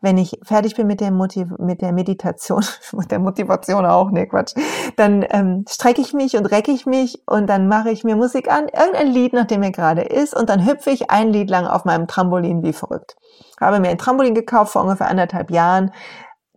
wenn 0.00 0.16
ich 0.16 0.38
fertig 0.42 0.76
bin 0.76 0.86
mit 0.86 1.00
der, 1.00 1.10
Motiv 1.10 1.48
mit 1.58 1.82
der 1.82 1.92
Meditation, 1.92 2.64
mit 2.92 3.10
der 3.10 3.18
Motivation 3.18 3.84
auch, 3.84 4.10
ne 4.10 4.26
Quatsch, 4.26 4.54
dann 4.96 5.24
ähm, 5.30 5.64
strecke 5.68 6.00
ich 6.00 6.12
mich 6.12 6.36
und 6.36 6.46
recke 6.46 6.70
ich 6.70 6.86
mich 6.86 7.22
und 7.26 7.48
dann 7.48 7.68
mache 7.68 7.90
ich 7.90 8.04
mir 8.04 8.16
Musik 8.16 8.50
an, 8.50 8.68
irgendein 8.68 9.08
Lied, 9.08 9.32
nachdem 9.32 9.60
mir 9.60 9.72
gerade 9.72 10.02
ist, 10.02 10.36
und 10.36 10.48
dann 10.48 10.64
hüpfe 10.64 10.90
ich 10.90 11.10
ein 11.10 11.32
Lied 11.32 11.50
lang 11.50 11.66
auf 11.66 11.84
meinem 11.84 12.06
Trampolin 12.06 12.62
wie 12.62 12.72
verrückt. 12.72 13.16
Habe 13.60 13.80
mir 13.80 13.88
ein 13.88 13.98
Trampolin 13.98 14.34
gekauft 14.34 14.72
vor 14.72 14.82
ungefähr 14.82 15.08
anderthalb 15.08 15.50
Jahren. 15.50 15.90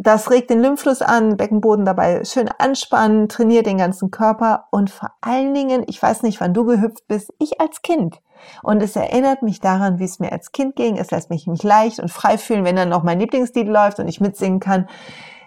Das 0.03 0.31
regt 0.31 0.49
den 0.49 0.63
Lymphfluss 0.63 1.03
an, 1.03 1.37
Beckenboden 1.37 1.85
dabei 1.85 2.23
schön 2.23 2.49
anspannen, 2.57 3.29
trainiert 3.29 3.67
den 3.67 3.77
ganzen 3.77 4.09
Körper 4.09 4.65
und 4.71 4.89
vor 4.89 5.11
allen 5.21 5.53
Dingen, 5.53 5.83
ich 5.85 6.01
weiß 6.01 6.23
nicht, 6.23 6.41
wann 6.41 6.55
du 6.55 6.65
gehüpft 6.65 7.07
bist, 7.07 7.31
ich 7.37 7.61
als 7.61 7.83
Kind 7.83 8.19
und 8.63 8.81
es 8.81 8.95
erinnert 8.95 9.43
mich 9.43 9.59
daran, 9.59 9.99
wie 9.99 10.05
es 10.05 10.17
mir 10.17 10.31
als 10.31 10.51
Kind 10.51 10.75
ging. 10.75 10.97
Es 10.97 11.11
lässt 11.11 11.29
mich 11.29 11.45
mich 11.45 11.61
leicht 11.61 11.99
und 11.99 12.09
frei 12.09 12.39
fühlen, 12.39 12.65
wenn 12.65 12.77
dann 12.77 12.89
noch 12.89 13.03
mein 13.03 13.19
Lieblingslied 13.19 13.67
läuft 13.67 13.99
und 13.99 14.07
ich 14.07 14.19
mitsingen 14.19 14.59
kann. 14.59 14.89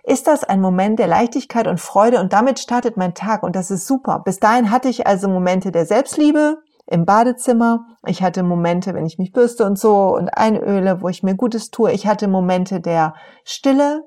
Ist 0.04 0.28
das 0.28 0.44
ein 0.44 0.60
Moment 0.60 1.00
der 1.00 1.08
Leichtigkeit 1.08 1.66
und 1.66 1.80
Freude 1.80 2.20
und 2.20 2.32
damit 2.32 2.60
startet 2.60 2.96
mein 2.96 3.14
Tag 3.14 3.42
und 3.42 3.56
das 3.56 3.72
ist 3.72 3.88
super. 3.88 4.20
Bis 4.24 4.38
dahin 4.38 4.70
hatte 4.70 4.88
ich 4.88 5.08
also 5.08 5.28
Momente 5.28 5.72
der 5.72 5.84
Selbstliebe 5.84 6.58
im 6.86 7.06
Badezimmer. 7.06 7.86
Ich 8.06 8.22
hatte 8.22 8.44
Momente, 8.44 8.94
wenn 8.94 9.06
ich 9.06 9.18
mich 9.18 9.32
bürste 9.32 9.64
und 9.64 9.80
so 9.80 10.14
und 10.14 10.28
einöle, 10.28 11.02
wo 11.02 11.08
ich 11.08 11.24
mir 11.24 11.34
Gutes 11.34 11.72
tue. 11.72 11.90
Ich 11.90 12.06
hatte 12.06 12.28
Momente 12.28 12.80
der 12.80 13.14
Stille 13.42 14.04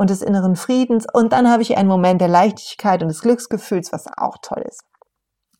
und 0.00 0.08
des 0.08 0.22
inneren 0.22 0.56
Friedens 0.56 1.04
und 1.12 1.34
dann 1.34 1.50
habe 1.50 1.60
ich 1.62 1.76
einen 1.76 1.88
Moment 1.88 2.22
der 2.22 2.28
Leichtigkeit 2.28 3.02
und 3.02 3.08
des 3.08 3.20
Glücksgefühls, 3.20 3.92
was 3.92 4.06
auch 4.16 4.38
toll 4.40 4.64
ist. 4.66 4.80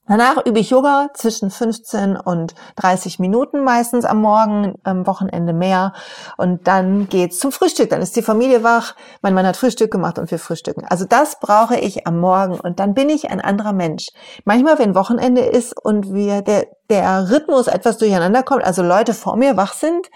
Danach 0.08 0.44
übe 0.44 0.58
ich 0.58 0.70
Yoga 0.70 1.10
zwischen 1.12 1.50
15 1.50 2.16
und 2.16 2.54
30 2.76 3.18
Minuten 3.20 3.62
meistens 3.62 4.04
am 4.06 4.22
Morgen, 4.22 4.74
am 4.82 5.06
Wochenende 5.06 5.52
mehr. 5.52 5.92
Und 6.36 6.66
dann 6.66 7.08
geht's 7.08 7.38
zum 7.38 7.52
Frühstück. 7.52 7.90
Dann 7.90 8.02
ist 8.02 8.16
die 8.16 8.22
Familie 8.22 8.64
wach. 8.64 8.96
Mein 9.22 9.34
Mann 9.34 9.46
hat 9.46 9.56
Frühstück 9.56 9.92
gemacht 9.92 10.18
und 10.18 10.30
wir 10.30 10.40
frühstücken. 10.40 10.84
Also 10.88 11.04
das 11.04 11.38
brauche 11.38 11.76
ich 11.76 12.08
am 12.08 12.18
Morgen 12.18 12.58
und 12.58 12.80
dann 12.80 12.94
bin 12.94 13.08
ich 13.08 13.30
ein 13.30 13.40
anderer 13.40 13.72
Mensch. 13.72 14.08
Manchmal, 14.44 14.80
wenn 14.80 14.96
Wochenende 14.96 15.42
ist 15.42 15.78
und 15.80 16.12
wir 16.12 16.42
der, 16.42 16.66
der 16.90 17.30
Rhythmus 17.30 17.66
etwas 17.66 17.98
durcheinander 17.98 18.42
kommt, 18.42 18.64
also 18.64 18.82
Leute 18.82 19.14
vor 19.14 19.36
mir 19.36 19.56
wach 19.56 19.74
sind, 19.74 20.10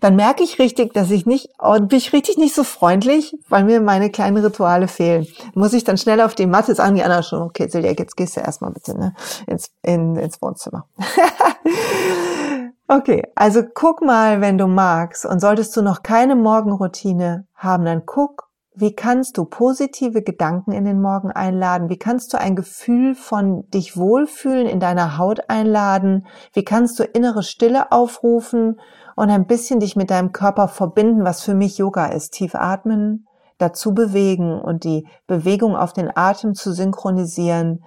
dann 0.00 0.16
merke 0.16 0.42
ich 0.42 0.58
richtig, 0.58 0.92
dass 0.92 1.10
ich 1.10 1.26
nicht, 1.26 1.48
und 1.58 1.88
bin 1.88 1.98
ich 1.98 2.12
richtig 2.12 2.36
nicht 2.36 2.54
so 2.54 2.64
freundlich, 2.64 3.36
weil 3.48 3.64
mir 3.64 3.80
meine 3.80 4.10
kleinen 4.10 4.36
Rituale 4.36 4.88
fehlen. 4.88 5.26
Muss 5.54 5.72
ich 5.72 5.84
dann 5.84 5.98
schnell 5.98 6.20
auf 6.20 6.34
die 6.34 6.46
Matte 6.46 6.74
sagen, 6.74 6.96
die 6.96 7.02
anderen 7.02 7.22
schon, 7.22 7.42
okay, 7.42 7.68
Silja, 7.68 7.92
jetzt 7.92 8.16
gehst 8.16 8.36
du 8.36 8.40
erstmal 8.40 8.72
bitte 8.72 8.98
ne, 8.98 9.14
ins, 9.46 9.70
in, 9.82 10.16
ins 10.16 10.40
Wohnzimmer. 10.42 10.86
okay, 12.88 13.22
also 13.34 13.62
guck 13.74 14.02
mal, 14.02 14.40
wenn 14.40 14.58
du 14.58 14.66
magst 14.66 15.24
und 15.24 15.40
solltest 15.40 15.76
du 15.76 15.82
noch 15.82 16.02
keine 16.02 16.36
Morgenroutine 16.36 17.46
haben, 17.54 17.84
dann 17.84 18.04
guck, 18.04 18.45
wie 18.78 18.94
kannst 18.94 19.38
du 19.38 19.46
positive 19.46 20.22
Gedanken 20.22 20.72
in 20.72 20.84
den 20.84 21.00
Morgen 21.00 21.30
einladen? 21.30 21.88
Wie 21.88 21.96
kannst 21.98 22.34
du 22.34 22.38
ein 22.38 22.56
Gefühl 22.56 23.14
von 23.14 23.68
dich 23.70 23.96
wohlfühlen 23.96 24.66
in 24.66 24.80
deiner 24.80 25.16
Haut 25.16 25.48
einladen? 25.48 26.26
Wie 26.52 26.62
kannst 26.62 26.98
du 26.98 27.04
innere 27.04 27.42
Stille 27.42 27.90
aufrufen 27.90 28.78
und 29.16 29.30
ein 29.30 29.46
bisschen 29.46 29.80
dich 29.80 29.96
mit 29.96 30.10
deinem 30.10 30.32
Körper 30.32 30.68
verbinden, 30.68 31.24
was 31.24 31.42
für 31.42 31.54
mich 31.54 31.78
Yoga 31.78 32.06
ist. 32.06 32.34
Tief 32.34 32.54
atmen, 32.54 33.26
dazu 33.58 33.94
bewegen 33.94 34.60
und 34.60 34.84
die 34.84 35.08
Bewegung 35.26 35.74
auf 35.74 35.94
den 35.94 36.14
Atem 36.14 36.54
zu 36.54 36.72
synchronisieren, 36.72 37.82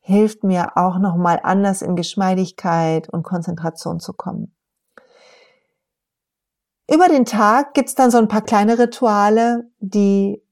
hilft 0.00 0.44
mir 0.44 0.76
auch 0.76 0.98
nochmal 0.98 1.40
anders 1.42 1.80
in 1.80 1.96
Geschmeidigkeit 1.96 3.08
und 3.08 3.24
Konzentration 3.24 3.98
zu 4.00 4.12
kommen. 4.12 4.55
Über 6.88 7.08
den 7.08 7.24
Tag 7.24 7.74
gibt's 7.74 7.94
dann 7.94 8.10
so 8.10 8.18
ein 8.18 8.28
paar 8.28 8.42
kleine 8.42 8.78
Rituale, 8.78 9.70
die 9.80 10.42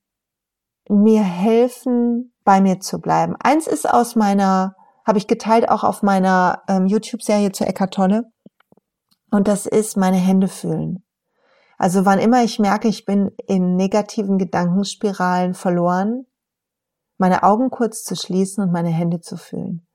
mir 0.88 1.22
helfen, 1.22 2.32
bei 2.44 2.60
mir 2.60 2.80
zu 2.80 3.00
bleiben. 3.00 3.36
Eins 3.40 3.66
ist 3.66 3.88
aus 3.88 4.16
meiner, 4.16 4.74
habe 5.06 5.18
ich 5.18 5.26
geteilt 5.26 5.68
auch 5.68 5.84
auf 5.84 6.02
meiner 6.02 6.62
ähm, 6.68 6.86
YouTube-Serie 6.86 7.52
zu 7.52 7.64
Eckart. 7.64 7.98
Und 9.30 9.48
das 9.48 9.66
ist 9.66 9.96
meine 9.96 10.16
Hände 10.16 10.48
fühlen. 10.48 11.04
Also 11.78 12.04
wann 12.04 12.18
immer 12.18 12.42
ich 12.44 12.58
merke, 12.58 12.88
ich 12.88 13.04
bin 13.04 13.30
in 13.46 13.76
negativen 13.76 14.38
Gedankenspiralen 14.38 15.54
verloren, 15.54 16.26
meine 17.16 17.42
Augen 17.42 17.70
kurz 17.70 18.04
zu 18.04 18.16
schließen 18.16 18.64
und 18.64 18.72
meine 18.72 18.90
Hände 18.90 19.20
zu 19.20 19.36
fühlen. 19.36 19.86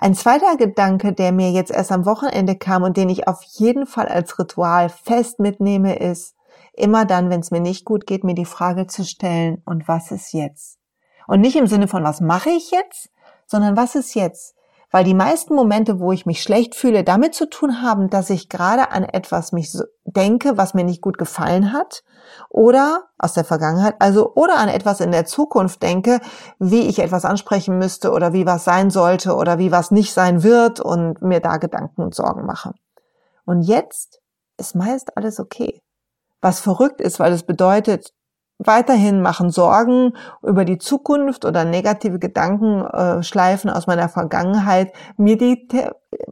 Ein 0.00 0.14
zweiter 0.14 0.56
Gedanke, 0.56 1.12
der 1.12 1.32
mir 1.32 1.50
jetzt 1.50 1.72
erst 1.72 1.90
am 1.90 2.06
Wochenende 2.06 2.54
kam 2.54 2.84
und 2.84 2.96
den 2.96 3.08
ich 3.08 3.26
auf 3.26 3.42
jeden 3.42 3.84
Fall 3.84 4.06
als 4.06 4.38
Ritual 4.38 4.90
fest 4.90 5.40
mitnehme, 5.40 5.98
ist, 5.98 6.36
immer 6.72 7.04
dann, 7.04 7.30
wenn 7.30 7.40
es 7.40 7.50
mir 7.50 7.60
nicht 7.60 7.84
gut 7.84 8.06
geht, 8.06 8.22
mir 8.22 8.36
die 8.36 8.44
Frage 8.44 8.86
zu 8.86 9.04
stellen, 9.04 9.60
und 9.64 9.88
was 9.88 10.12
ist 10.12 10.32
jetzt? 10.32 10.78
Und 11.26 11.40
nicht 11.40 11.56
im 11.56 11.66
Sinne 11.66 11.88
von, 11.88 12.04
was 12.04 12.20
mache 12.20 12.50
ich 12.50 12.70
jetzt, 12.70 13.10
sondern 13.46 13.76
was 13.76 13.96
ist 13.96 14.14
jetzt? 14.14 14.54
Weil 14.90 15.04
die 15.04 15.14
meisten 15.14 15.54
Momente, 15.54 16.00
wo 16.00 16.12
ich 16.12 16.26
mich 16.26 16.42
schlecht 16.42 16.74
fühle, 16.74 17.04
damit 17.04 17.34
zu 17.34 17.48
tun 17.48 17.82
haben, 17.82 18.08
dass 18.08 18.30
ich 18.30 18.48
gerade 18.48 18.90
an 18.90 19.04
etwas 19.04 19.52
mich 19.52 19.76
denke, 20.04 20.56
was 20.56 20.74
mir 20.74 20.84
nicht 20.84 21.02
gut 21.02 21.18
gefallen 21.18 21.72
hat 21.72 22.02
oder 22.48 23.04
aus 23.18 23.34
der 23.34 23.44
Vergangenheit, 23.44 23.96
also 23.98 24.34
oder 24.34 24.56
an 24.56 24.68
etwas 24.68 25.00
in 25.00 25.12
der 25.12 25.26
Zukunft 25.26 25.82
denke, 25.82 26.20
wie 26.58 26.88
ich 26.88 27.00
etwas 27.00 27.24
ansprechen 27.24 27.78
müsste 27.78 28.12
oder 28.12 28.32
wie 28.32 28.46
was 28.46 28.64
sein 28.64 28.90
sollte 28.90 29.34
oder 29.34 29.58
wie 29.58 29.72
was 29.72 29.90
nicht 29.90 30.12
sein 30.14 30.42
wird 30.42 30.80
und 30.80 31.20
mir 31.20 31.40
da 31.40 31.58
Gedanken 31.58 32.02
und 32.02 32.14
Sorgen 32.14 32.46
mache. 32.46 32.72
Und 33.44 33.62
jetzt 33.62 34.20
ist 34.56 34.74
meist 34.74 35.16
alles 35.16 35.38
okay. 35.38 35.82
Was 36.40 36.60
verrückt 36.60 37.00
ist, 37.00 37.18
weil 37.18 37.32
es 37.32 37.42
bedeutet, 37.42 38.12
weiterhin 38.58 39.22
machen 39.22 39.50
Sorgen 39.50 40.14
über 40.42 40.64
die 40.64 40.78
Zukunft 40.78 41.44
oder 41.44 41.64
negative 41.64 42.18
Gedanken 42.18 42.84
äh, 42.84 43.22
schleifen 43.22 43.70
aus 43.70 43.86
meiner 43.86 44.08
Vergangenheit 44.08 44.92
mir 45.16 45.38
die, 45.38 45.68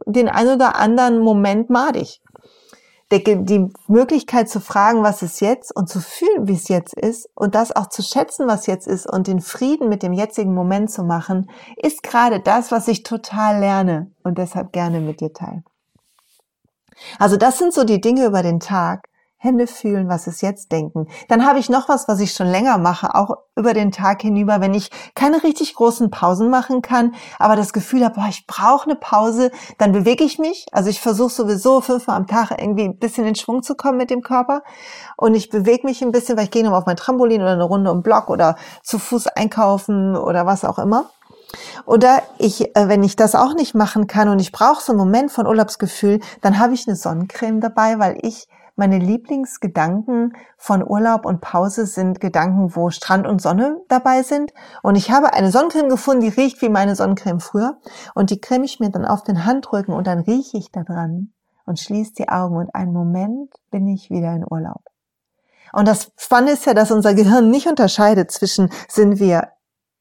den 0.05 0.29
ein 0.29 0.47
oder 0.49 0.75
anderen 0.75 1.19
Moment 1.19 1.69
madig. 1.69 2.21
Die, 3.09 3.23
die 3.23 3.71
Möglichkeit 3.87 4.49
zu 4.49 4.59
fragen, 4.59 5.01
was 5.01 5.21
ist 5.21 5.39
jetzt 5.39 5.73
und 5.73 5.87
zu 5.87 6.01
fühlen, 6.01 6.49
wie 6.49 6.55
es 6.55 6.67
jetzt 6.67 6.93
ist 6.93 7.29
und 7.35 7.55
das 7.55 7.73
auch 7.73 7.87
zu 7.87 8.03
schätzen, 8.03 8.47
was 8.47 8.67
jetzt 8.67 8.85
ist 8.85 9.09
und 9.09 9.27
den 9.27 9.39
Frieden 9.39 9.87
mit 9.87 10.03
dem 10.03 10.11
jetzigen 10.11 10.53
Moment 10.53 10.91
zu 10.91 11.05
machen, 11.05 11.49
ist 11.77 12.03
gerade 12.03 12.41
das, 12.41 12.69
was 12.69 12.89
ich 12.89 13.03
total 13.03 13.61
lerne 13.61 14.11
und 14.23 14.37
deshalb 14.37 14.73
gerne 14.73 14.99
mit 14.99 15.21
dir 15.21 15.31
teile. 15.31 15.63
Also 17.17 17.37
das 17.37 17.57
sind 17.57 17.73
so 17.73 17.85
die 17.85 18.01
Dinge 18.01 18.25
über 18.25 18.43
den 18.43 18.59
Tag, 18.59 19.07
Hände 19.39 19.67
fühlen, 19.67 20.09
was 20.09 20.25
ist 20.25 20.41
jetzt 20.41 20.71
denken. 20.71 21.07
Dann 21.27 21.45
habe 21.45 21.59
ich 21.59 21.69
noch 21.69 21.89
was, 21.89 22.07
was 22.07 22.19
ich 22.19 22.33
schon 22.33 22.47
länger 22.47 22.79
mache, 22.79 23.13
auch 23.13 23.37
über 23.55 23.75
den 23.75 23.91
Tag 23.91 24.23
hinüber, 24.23 24.61
wenn 24.61 24.73
ich 24.73 24.89
keine 25.13 25.43
richtig 25.43 25.75
großen 25.75 26.09
Pausen 26.09 26.49
machen 26.49 26.81
kann, 26.81 27.13
aber 27.37 27.55
das 27.55 27.71
Gefühl 27.71 28.03
habe, 28.03 28.15
boah, 28.15 28.27
ich 28.29 28.47
brauche 28.47 28.85
eine 28.89 28.95
Pause, 28.95 29.51
dann 29.77 29.91
bewege 29.91 30.23
ich 30.23 30.39
mich. 30.39 30.65
Also 30.71 30.89
ich 30.89 30.99
versuche 30.99 31.29
sowieso 31.29 31.81
fünfmal 31.81 32.17
am 32.17 32.25
Tag 32.25 32.49
irgendwie 32.59 32.85
ein 32.85 32.97
bisschen 32.97 33.27
in 33.27 33.35
Schwung 33.35 33.61
zu 33.61 33.75
kommen 33.75 33.97
mit 33.97 34.09
dem 34.09 34.21
Körper 34.21 34.63
und 35.17 35.35
ich 35.35 35.49
bewege 35.49 35.85
mich 35.85 36.01
ein 36.01 36.11
bisschen, 36.11 36.35
weil 36.35 36.45
ich 36.45 36.51
gehe 36.51 36.63
nochmal 36.63 36.79
auf 36.79 36.87
mein 36.87 36.97
Trampolin 36.97 37.41
oder 37.41 37.51
eine 37.51 37.63
Runde 37.63 37.91
um 37.91 38.01
Block 38.01 38.29
oder 38.29 38.55
zu 38.81 38.97
Fuß 38.97 39.27
einkaufen 39.27 40.15
oder 40.15 40.47
was 40.47 40.65
auch 40.65 40.79
immer. 40.79 41.11
Oder 41.85 42.23
ich, 42.39 42.75
äh, 42.75 42.89
wenn 42.89 43.03
ich 43.03 43.15
das 43.15 43.35
auch 43.35 43.53
nicht 43.53 43.75
machen 43.75 44.07
kann 44.07 44.29
und 44.29 44.39
ich 44.39 44.51
brauche 44.51 44.81
so 44.81 44.91
einen 44.91 44.99
Moment 44.99 45.31
von 45.31 45.47
Urlaubsgefühl, 45.47 46.19
dann 46.41 46.59
habe 46.59 46.73
ich 46.73 46.87
eine 46.87 46.97
Sonnencreme 46.97 47.61
dabei, 47.61 47.99
weil 47.99 48.17
ich 48.21 48.47
meine 48.77 48.99
Lieblingsgedanken 48.99 50.33
von 50.55 50.87
Urlaub 50.87 51.25
und 51.25 51.41
Pause 51.41 51.85
sind 51.87 52.21
Gedanken, 52.21 52.75
wo 52.75 52.91
Strand 52.91 53.27
und 53.27 53.41
Sonne 53.41 53.81
dabei 53.89 54.21
sind. 54.21 54.53
Und 54.83 54.95
ich 54.95 55.11
habe 55.11 55.33
eine 55.33 55.51
Sonnencreme 55.51 55.89
gefunden, 55.89 56.21
die 56.21 56.29
riecht 56.29 56.61
wie 56.61 56.69
meine 56.69 56.95
Sonnencreme 56.95 57.39
früher. 57.39 57.79
Und 58.13 58.29
die 58.29 58.39
creme 58.39 58.63
ich 58.63 58.79
mir 58.79 58.91
dann 58.91 59.05
auf 59.05 59.23
den 59.23 59.45
Handrücken 59.45 59.93
und 59.93 60.07
dann 60.07 60.19
rieche 60.19 60.57
ich 60.57 60.71
da 60.71 60.83
dran 60.83 61.33
und 61.65 61.79
schließe 61.79 62.13
die 62.13 62.29
Augen 62.29 62.55
und 62.55 62.73
einen 62.73 62.93
Moment 62.93 63.51
bin 63.71 63.87
ich 63.87 64.09
wieder 64.09 64.33
in 64.33 64.45
Urlaub. 64.47 64.83
Und 65.73 65.87
das 65.87 66.11
Spannende 66.15 66.53
ist 66.53 66.65
ja, 66.65 66.73
dass 66.73 66.91
unser 66.91 67.13
Gehirn 67.13 67.49
nicht 67.49 67.67
unterscheidet 67.67 68.31
zwischen 68.31 68.69
sind 68.87 69.19
wir 69.19 69.49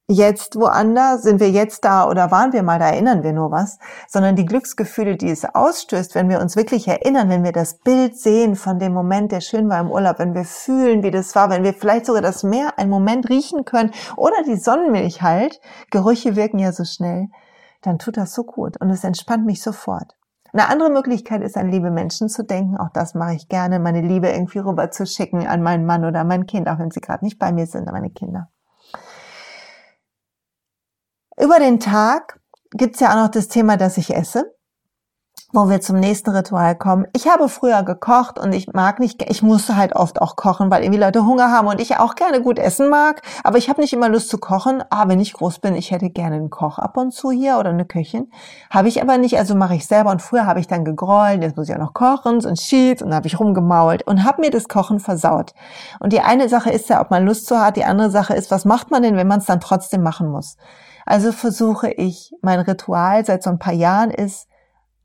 jetzt 0.08 0.54
woanders, 0.54 1.22
sind 1.22 1.40
wir 1.40 1.50
jetzt 1.50 1.84
da 1.84 2.08
oder 2.08 2.30
waren 2.30 2.52
wir 2.52 2.62
mal, 2.62 2.78
da 2.78 2.90
erinnern 2.90 3.24
wir 3.24 3.32
nur 3.32 3.50
was, 3.50 3.78
sondern 4.06 4.36
die 4.36 4.46
Glücksgefühle, 4.46 5.16
die 5.16 5.30
es 5.30 5.44
ausstößt, 5.44 6.14
wenn 6.14 6.28
wir 6.28 6.40
uns 6.40 6.54
wirklich 6.54 6.86
erinnern, 6.86 7.28
wenn 7.28 7.42
wir 7.42 7.52
das 7.52 7.78
Bild 7.78 8.16
sehen 8.16 8.54
von 8.54 8.78
dem 8.78 8.92
Moment, 8.92 9.32
der 9.32 9.40
schön 9.40 9.68
war 9.68 9.80
im 9.80 9.90
Urlaub, 9.90 10.20
wenn 10.20 10.34
wir 10.34 10.44
fühlen, 10.44 11.02
wie 11.02 11.10
das 11.10 11.34
war, 11.34 11.50
wenn 11.50 11.64
wir 11.64 11.74
vielleicht 11.74 12.06
sogar 12.06 12.22
das 12.22 12.44
Meer 12.44 12.78
einen 12.78 12.90
Moment 12.90 13.28
riechen 13.28 13.64
können 13.64 13.90
oder 14.16 14.36
die 14.46 14.56
Sonnenmilch 14.56 15.22
halt, 15.22 15.60
Gerüche 15.90 16.36
wirken 16.36 16.60
ja 16.60 16.72
so 16.72 16.84
schnell, 16.84 17.26
dann 17.82 17.98
tut 17.98 18.16
das 18.16 18.32
so 18.32 18.44
gut 18.44 18.80
und 18.80 18.90
es 18.90 19.02
entspannt 19.02 19.44
mich 19.44 19.60
sofort. 19.60 20.16
Eine 20.52 20.68
andere 20.68 20.90
Möglichkeit 20.90 21.42
ist, 21.42 21.56
an 21.56 21.68
liebe 21.68 21.90
Menschen 21.90 22.28
zu 22.28 22.42
denken. 22.42 22.78
Auch 22.78 22.88
das 22.94 23.14
mache 23.14 23.34
ich 23.34 23.48
gerne, 23.48 23.78
meine 23.78 24.00
Liebe 24.00 24.28
irgendwie 24.28 24.60
rüber 24.60 24.90
zu 24.90 25.04
schicken 25.04 25.46
an 25.46 25.62
meinen 25.62 25.84
Mann 25.84 26.04
oder 26.04 26.24
mein 26.24 26.46
Kind, 26.46 26.68
auch 26.68 26.78
wenn 26.78 26.90
sie 26.90 27.00
gerade 27.00 27.24
nicht 27.24 27.38
bei 27.38 27.52
mir 27.52 27.66
sind, 27.66 27.90
meine 27.90 28.10
Kinder. 28.10 28.48
Über 31.38 31.58
den 31.58 31.80
Tag 31.80 32.40
gibt's 32.70 33.00
ja 33.00 33.10
auch 33.10 33.24
noch 33.24 33.30
das 33.30 33.48
Thema, 33.48 33.76
dass 33.76 33.98
ich 33.98 34.14
esse 34.14 34.56
wo 35.52 35.70
wir 35.70 35.80
zum 35.80 35.98
nächsten 35.98 36.30
Ritual 36.30 36.76
kommen. 36.76 37.06
Ich 37.14 37.28
habe 37.28 37.48
früher 37.48 37.82
gekocht 37.82 38.38
und 38.38 38.52
ich 38.52 38.72
mag 38.72 38.98
nicht, 38.98 39.22
ich 39.30 39.42
musste 39.42 39.76
halt 39.76 39.94
oft 39.94 40.20
auch 40.20 40.36
kochen, 40.36 40.70
weil 40.70 40.82
irgendwie 40.82 41.00
Leute 41.00 41.24
Hunger 41.24 41.50
haben 41.50 41.68
und 41.68 41.80
ich 41.80 41.96
auch 41.96 42.14
gerne 42.14 42.42
gut 42.42 42.58
essen 42.58 42.90
mag, 42.90 43.22
aber 43.44 43.56
ich 43.56 43.68
habe 43.68 43.80
nicht 43.80 43.92
immer 43.92 44.08
Lust 44.08 44.28
zu 44.28 44.38
kochen. 44.38 44.82
Ah, 44.90 45.08
wenn 45.08 45.20
ich 45.20 45.32
groß 45.32 45.60
bin, 45.60 45.74
ich 45.74 45.92
hätte 45.92 46.10
gerne 46.10 46.36
einen 46.36 46.50
Koch 46.50 46.78
ab 46.78 46.96
und 46.96 47.12
zu 47.12 47.30
hier 47.30 47.58
oder 47.58 47.70
eine 47.70 47.86
Köchin. 47.86 48.30
Habe 48.70 48.88
ich 48.88 49.00
aber 49.00 49.18
nicht, 49.18 49.38
also 49.38 49.54
mache 49.54 49.76
ich 49.76 49.86
selber 49.86 50.10
und 50.10 50.20
früher 50.20 50.46
habe 50.46 50.60
ich 50.60 50.66
dann 50.66 50.84
gegrollt, 50.84 51.42
jetzt 51.42 51.56
muss 51.56 51.68
ich 51.68 51.74
auch 51.74 51.80
noch 51.80 51.94
kochen 51.94 52.44
und 52.44 52.60
Sheets 52.60 53.02
und 53.02 53.14
habe 53.14 53.26
ich 53.26 53.38
rumgemault 53.38 54.02
und 54.06 54.24
habe 54.24 54.42
mir 54.42 54.50
das 54.50 54.68
Kochen 54.68 55.00
versaut. 55.00 55.54
Und 56.00 56.12
die 56.12 56.20
eine 56.20 56.48
Sache 56.48 56.70
ist 56.70 56.88
ja, 56.88 57.00
ob 57.00 57.10
man 57.10 57.24
Lust 57.24 57.46
zu 57.46 57.58
hat, 57.58 57.76
die 57.76 57.84
andere 57.84 58.10
Sache 58.10 58.34
ist, 58.34 58.50
was 58.50 58.64
macht 58.64 58.90
man 58.90 59.02
denn, 59.02 59.16
wenn 59.16 59.28
man 59.28 59.38
es 59.38 59.46
dann 59.46 59.60
trotzdem 59.60 60.02
machen 60.02 60.28
muss? 60.28 60.56
Also 61.06 61.32
versuche 61.32 61.90
ich, 61.90 62.34
mein 62.42 62.60
Ritual 62.60 63.24
seit 63.24 63.42
so 63.42 63.50
ein 63.50 63.60
paar 63.60 63.72
Jahren 63.72 64.10
ist, 64.10 64.48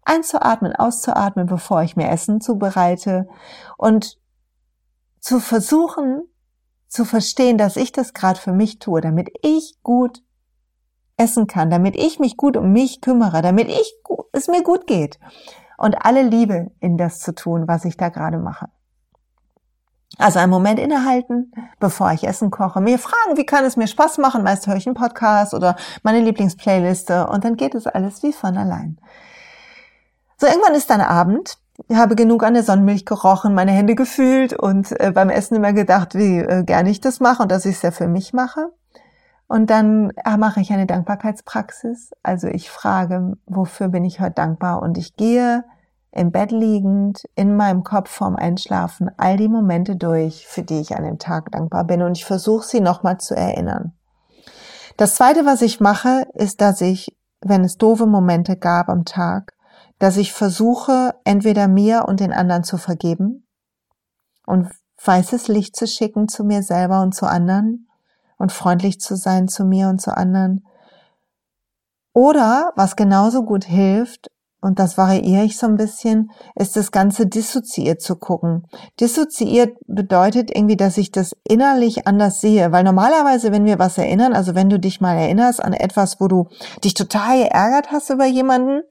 einzuatmen, 0.03 0.75
auszuatmen, 0.75 1.45
bevor 1.45 1.83
ich 1.83 1.95
mir 1.95 2.09
Essen 2.09 2.41
zubereite 2.41 3.29
und 3.77 4.17
zu 5.19 5.39
versuchen 5.39 6.23
zu 6.87 7.05
verstehen, 7.05 7.57
dass 7.57 7.77
ich 7.77 7.93
das 7.93 8.13
gerade 8.13 8.39
für 8.39 8.51
mich 8.51 8.79
tue, 8.79 8.99
damit 8.99 9.29
ich 9.43 9.81
gut 9.83 10.23
essen 11.15 11.47
kann, 11.47 11.69
damit 11.69 11.95
ich 11.95 12.19
mich 12.19 12.35
gut 12.35 12.57
um 12.57 12.73
mich 12.73 12.99
kümmere, 12.99 13.41
damit 13.41 13.69
ich 13.69 13.93
es 14.33 14.47
mir 14.47 14.63
gut 14.63 14.87
geht 14.87 15.19
und 15.77 16.03
alle 16.03 16.23
Liebe 16.23 16.71
in 16.79 16.97
das 16.97 17.19
zu 17.19 17.33
tun, 17.33 17.67
was 17.67 17.85
ich 17.85 17.95
da 17.95 18.09
gerade 18.09 18.39
mache. 18.39 18.69
Also 20.17 20.39
einen 20.39 20.51
Moment 20.51 20.79
innehalten, 20.79 21.53
bevor 21.79 22.11
ich 22.11 22.27
Essen 22.27 22.51
koche, 22.51 22.81
mir 22.81 22.99
fragen, 22.99 23.37
wie 23.37 23.45
kann 23.45 23.63
es 23.63 23.77
mir 23.77 23.87
Spaß 23.87 24.17
machen, 24.17 24.43
meist 24.43 24.67
höre 24.67 24.75
ich 24.75 24.85
einen 24.85 24.95
Podcast 24.95 25.53
oder 25.53 25.75
meine 26.03 26.19
Lieblingsplayliste 26.19 27.27
und 27.27 27.45
dann 27.45 27.55
geht 27.55 27.75
es 27.75 27.87
alles 27.87 28.21
wie 28.21 28.33
von 28.33 28.57
allein. 28.57 28.97
So, 30.37 30.47
irgendwann 30.47 30.75
ist 30.75 30.89
dann 30.89 31.01
Abend. 31.01 31.57
Ich 31.87 31.95
habe 31.95 32.15
genug 32.15 32.43
an 32.43 32.53
der 32.53 32.63
Sonnenmilch 32.63 33.05
gerochen, 33.05 33.55
meine 33.55 33.71
Hände 33.71 33.95
gefühlt 33.95 34.53
und 34.53 34.91
äh, 34.99 35.11
beim 35.11 35.29
Essen 35.29 35.55
immer 35.55 35.73
gedacht, 35.73 36.15
wie 36.15 36.39
äh, 36.39 36.63
gerne 36.63 36.89
ich 36.89 36.99
das 36.99 37.19
mache 37.19 37.43
und 37.43 37.51
dass 37.51 37.65
ich 37.65 37.77
es 37.77 37.81
ja 37.81 37.91
für 37.91 38.07
mich 38.07 38.33
mache. 38.33 38.69
Und 39.47 39.69
dann 39.69 40.11
äh, 40.11 40.37
mache 40.37 40.61
ich 40.61 40.71
eine 40.71 40.85
Dankbarkeitspraxis. 40.85 42.11
Also 42.23 42.47
ich 42.47 42.69
frage, 42.69 43.37
wofür 43.45 43.87
bin 43.87 44.05
ich 44.05 44.19
heute 44.19 44.33
dankbar? 44.33 44.81
Und 44.81 44.97
ich 44.97 45.15
gehe 45.15 45.63
im 46.11 46.31
Bett 46.31 46.51
liegend 46.51 47.23
in 47.35 47.55
meinem 47.55 47.83
Kopf 47.83 48.09
vorm 48.09 48.35
Einschlafen 48.35 49.09
all 49.17 49.37
die 49.37 49.47
Momente 49.47 49.95
durch, 49.95 50.45
für 50.47 50.63
die 50.63 50.81
ich 50.81 50.95
an 50.95 51.03
dem 51.03 51.19
Tag 51.19 51.51
dankbar 51.51 51.85
bin. 51.85 52.01
Und 52.01 52.17
ich 52.17 52.25
versuche 52.25 52.65
sie 52.65 52.81
nochmal 52.81 53.17
zu 53.19 53.35
erinnern. 53.35 53.93
Das 54.97 55.15
zweite, 55.15 55.45
was 55.45 55.61
ich 55.61 55.79
mache, 55.79 56.27
ist, 56.33 56.59
dass 56.59 56.81
ich, 56.81 57.17
wenn 57.39 57.63
es 57.63 57.77
doofe 57.77 58.05
Momente 58.05 58.57
gab 58.57 58.89
am 58.89 59.05
Tag, 59.05 59.53
dass 59.99 60.17
ich 60.17 60.33
versuche, 60.33 61.15
entweder 61.23 61.67
mir 61.67 62.05
und 62.07 62.19
den 62.19 62.33
anderen 62.33 62.63
zu 62.63 62.77
vergeben 62.77 63.47
und 64.45 64.69
weißes 65.03 65.47
Licht 65.47 65.75
zu 65.75 65.87
schicken 65.87 66.27
zu 66.27 66.43
mir 66.43 66.61
selber 66.61 67.01
und 67.01 67.15
zu 67.15 67.25
anderen 67.25 67.87
und 68.37 68.51
freundlich 68.51 68.99
zu 68.99 69.15
sein 69.15 69.47
zu 69.47 69.63
mir 69.63 69.87
und 69.87 70.01
zu 70.01 70.15
anderen. 70.15 70.65
Oder, 72.13 72.73
was 72.75 72.95
genauso 72.95 73.43
gut 73.43 73.63
hilft, 73.63 74.29
und 74.61 74.77
das 74.77 74.95
variiere 74.95 75.43
ich 75.43 75.57
so 75.57 75.65
ein 75.65 75.75
bisschen, 75.75 76.31
ist 76.55 76.75
das 76.75 76.91
Ganze 76.91 77.25
dissoziiert 77.25 77.99
zu 77.99 78.15
gucken. 78.15 78.67
Dissoziiert 78.99 79.75
bedeutet 79.87 80.55
irgendwie, 80.55 80.77
dass 80.77 80.97
ich 80.97 81.11
das 81.11 81.35
innerlich 81.43 82.07
anders 82.07 82.41
sehe, 82.41 82.71
weil 82.71 82.83
normalerweise, 82.83 83.51
wenn 83.51 83.65
wir 83.65 83.79
was 83.79 83.97
erinnern, 83.97 84.33
also 84.33 84.53
wenn 84.53 84.69
du 84.69 84.79
dich 84.79 85.01
mal 85.01 85.15
erinnerst 85.15 85.63
an 85.63 85.73
etwas, 85.73 86.21
wo 86.21 86.27
du 86.27 86.47
dich 86.83 86.93
total 86.93 87.39
geärgert 87.39 87.91
hast 87.91 88.11
über 88.11 88.25
jemanden 88.25 88.83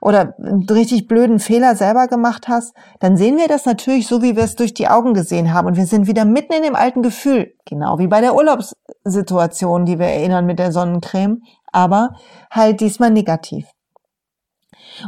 oder 0.00 0.34
einen 0.38 0.68
richtig 0.68 1.06
blöden 1.06 1.38
Fehler 1.38 1.76
selber 1.76 2.08
gemacht 2.08 2.48
hast, 2.48 2.74
dann 2.98 3.16
sehen 3.16 3.36
wir 3.36 3.46
das 3.46 3.64
natürlich 3.64 4.08
so, 4.08 4.22
wie 4.22 4.34
wir 4.34 4.42
es 4.42 4.56
durch 4.56 4.74
die 4.74 4.88
Augen 4.88 5.14
gesehen 5.14 5.54
haben 5.54 5.68
und 5.68 5.76
wir 5.76 5.86
sind 5.86 6.08
wieder 6.08 6.24
mitten 6.24 6.52
in 6.52 6.64
dem 6.64 6.74
alten 6.74 7.02
Gefühl, 7.02 7.54
genau 7.64 8.00
wie 8.00 8.08
bei 8.08 8.20
der 8.20 8.34
Urlaubssituation, 8.34 9.84
die 9.84 10.00
wir 10.00 10.06
erinnern 10.06 10.46
mit 10.46 10.58
der 10.58 10.72
Sonnencreme, 10.72 11.42
aber 11.70 12.16
halt 12.50 12.80
diesmal 12.80 13.10
negativ. 13.10 13.66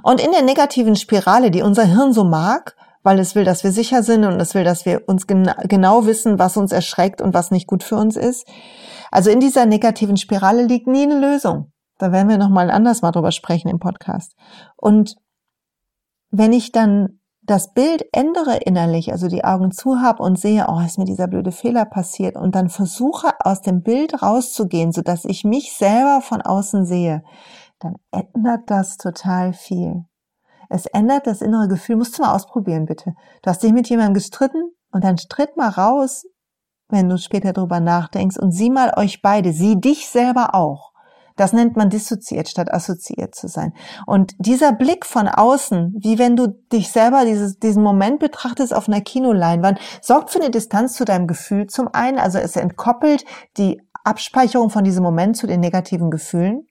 Und 0.03 0.21
in 0.21 0.33
der 0.33 0.43
negativen 0.43 0.97
Spirale, 0.97 1.51
die 1.51 1.63
unser 1.63 1.85
Hirn 1.85 2.13
so 2.13 2.25
mag, 2.25 2.77
weil 3.03 3.19
es 3.19 3.35
will, 3.35 3.45
dass 3.45 3.63
wir 3.63 3.71
sicher 3.71 4.03
sind 4.03 4.25
und 4.25 4.41
es 4.41 4.55
will, 4.55 4.65
dass 4.65 4.87
wir 4.87 5.03
uns 5.07 5.27
gena 5.27 5.55
genau 5.65 6.07
wissen, 6.07 6.39
was 6.39 6.57
uns 6.57 6.73
erschreckt 6.73 7.21
und 7.21 7.35
was 7.35 7.51
nicht 7.51 7.67
gut 7.67 7.85
für 7.85 7.97
uns 7.97 8.17
ist. 8.17 8.49
Also 9.11 9.31
in 9.31 9.41
dieser 9.41 9.67
negativen 9.67 10.17
Spirale 10.17 10.65
liegt 10.65 10.87
nie 10.87 11.03
eine 11.03 11.19
Lösung. 11.19 11.71
Da 11.99 12.11
werden 12.11 12.29
wir 12.29 12.39
nochmal 12.39 12.71
anders 12.71 13.03
mal 13.03 13.13
drüber 13.13 13.31
sprechen 13.31 13.69
im 13.69 13.79
Podcast. 13.79 14.35
Und 14.77 15.17
wenn 16.31 16.53
ich 16.53 16.73
dann 16.73 17.21
das 17.43 17.75
Bild 17.75 18.07
ändere 18.13 18.57
innerlich, 18.57 19.13
also 19.13 19.29
die 19.29 19.45
Augen 19.45 19.71
zu 19.71 20.01
habe 20.01 20.23
und 20.23 20.39
sehe, 20.39 20.67
oh, 20.69 20.81
ist 20.81 20.99
mir 20.99 21.05
dieser 21.05 21.29
blöde 21.29 21.53
Fehler 21.53 21.85
passiert 21.85 22.37
und 22.37 22.55
dann 22.55 22.71
versuche 22.71 23.33
aus 23.39 23.61
dem 23.61 23.83
Bild 23.83 24.23
rauszugehen, 24.23 24.93
so 24.93 25.03
dass 25.03 25.27
ich 25.27 25.45
mich 25.45 25.77
selber 25.77 26.23
von 26.23 26.41
außen 26.41 26.87
sehe, 26.87 27.23
dann 27.81 27.97
ändert 28.11 28.71
das 28.71 28.97
total 28.97 29.53
viel. 29.53 30.05
Es 30.69 30.87
ändert 30.87 31.27
das 31.27 31.43
innere 31.43 31.69
Gefühl. 31.69 31.97
Musst 31.97 32.19
du 32.19 32.23
mal 32.23 32.35
ausprobieren, 32.35 32.87
bitte. 32.87 33.15
Du 33.43 33.51
hast 33.51 33.63
dich 33.63 33.73
mit 33.73 33.89
jemandem 33.89 34.15
gestritten 34.15 34.73
und 34.91 35.05
dann 35.05 35.19
stritt 35.19 35.57
mal 35.57 35.69
raus, 35.69 36.25
wenn 36.89 37.09
du 37.09 37.19
später 37.19 37.53
drüber 37.53 37.81
nachdenkst 37.81 38.39
und 38.39 38.53
sieh 38.53 38.71
mal 38.71 38.93
euch 38.97 39.23
beide, 39.23 39.53
sieh 39.53 39.81
dich 39.81 40.09
selber 40.09 40.55
auch. 40.55 40.93
Das 41.37 41.53
nennt 41.53 41.77
man 41.77 41.91
dissoziiert 41.91 42.49
statt 42.49 42.73
assoziiert 42.73 43.35
zu 43.35 43.49
sein. 43.49 43.73
Und 44.07 44.35
dieser 44.39 44.73
Blick 44.73 45.05
von 45.05 45.27
außen, 45.27 45.95
wie 45.99 46.19
wenn 46.19 46.37
du 46.37 46.47
dich 46.73 46.93
selber 46.93 47.25
dieses, 47.25 47.59
diesen 47.59 47.83
Moment 47.83 48.21
betrachtest 48.21 48.73
auf 48.73 48.89
einer 48.89 49.01
Kinoleinwand, 49.01 49.81
sorgt 50.01 50.31
für 50.31 50.39
eine 50.39 50.51
Distanz 50.51 50.95
zu 50.95 51.05
deinem 51.05 51.27
Gefühl 51.27 51.67
zum 51.67 51.89
einen. 51.93 52.19
Also 52.19 52.39
es 52.39 52.55
entkoppelt 52.55 53.25
die 53.57 53.83
Abspeicherung 54.05 54.71
von 54.71 54.85
diesem 54.85 55.03
Moment 55.03 55.37
zu 55.37 55.49
den 55.49 55.61
negativen 55.61 56.11
Gefühlen. 56.11 56.69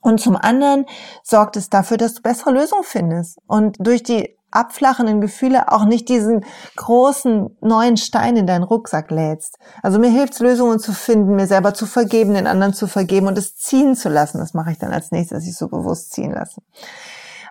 Und 0.00 0.20
zum 0.20 0.36
anderen 0.36 0.86
sorgt 1.22 1.56
es 1.56 1.70
dafür, 1.70 1.96
dass 1.96 2.14
du 2.14 2.22
bessere 2.22 2.52
Lösungen 2.52 2.84
findest 2.84 3.38
und 3.46 3.76
durch 3.80 4.02
die 4.02 4.38
abflachenden 4.50 5.20
Gefühle 5.20 5.70
auch 5.70 5.84
nicht 5.84 6.08
diesen 6.08 6.44
großen 6.76 7.56
neuen 7.60 7.96
Stein 7.96 8.36
in 8.36 8.46
deinen 8.46 8.62
Rucksack 8.62 9.10
lädst. 9.10 9.58
Also 9.82 9.98
mir 9.98 10.10
hilft 10.10 10.34
es, 10.34 10.40
Lösungen 10.40 10.78
zu 10.78 10.92
finden, 10.92 11.36
mir 11.36 11.46
selber 11.46 11.74
zu 11.74 11.86
vergeben, 11.86 12.34
den 12.34 12.46
anderen 12.46 12.72
zu 12.72 12.86
vergeben 12.86 13.26
und 13.26 13.36
es 13.36 13.56
ziehen 13.56 13.94
zu 13.94 14.08
lassen. 14.08 14.38
Das 14.38 14.54
mache 14.54 14.72
ich 14.72 14.78
dann 14.78 14.92
als 14.92 15.10
nächstes, 15.10 15.46
ich 15.46 15.56
so 15.56 15.68
bewusst 15.68 16.12
ziehen 16.12 16.32
lasse. 16.32 16.62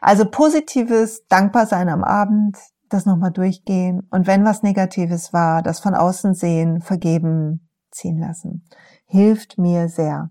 Also 0.02 0.26
positives 0.26 1.28
Dankbarsein 1.28 1.90
am 1.90 2.04
Abend, 2.04 2.58
das 2.90 3.06
nochmal 3.06 3.32
durchgehen 3.32 4.08
und 4.10 4.28
wenn 4.28 4.46
was 4.46 4.64
Negatives 4.64 5.34
war, 5.34 5.62
das 5.62 5.80
von 5.80 5.94
außen 5.94 6.34
sehen, 6.34 6.82
vergeben, 6.82 7.70
ziehen 7.92 8.20
lassen. 8.20 8.68
Hilft 9.06 9.58
mir 9.58 9.90
sehr. 9.90 10.30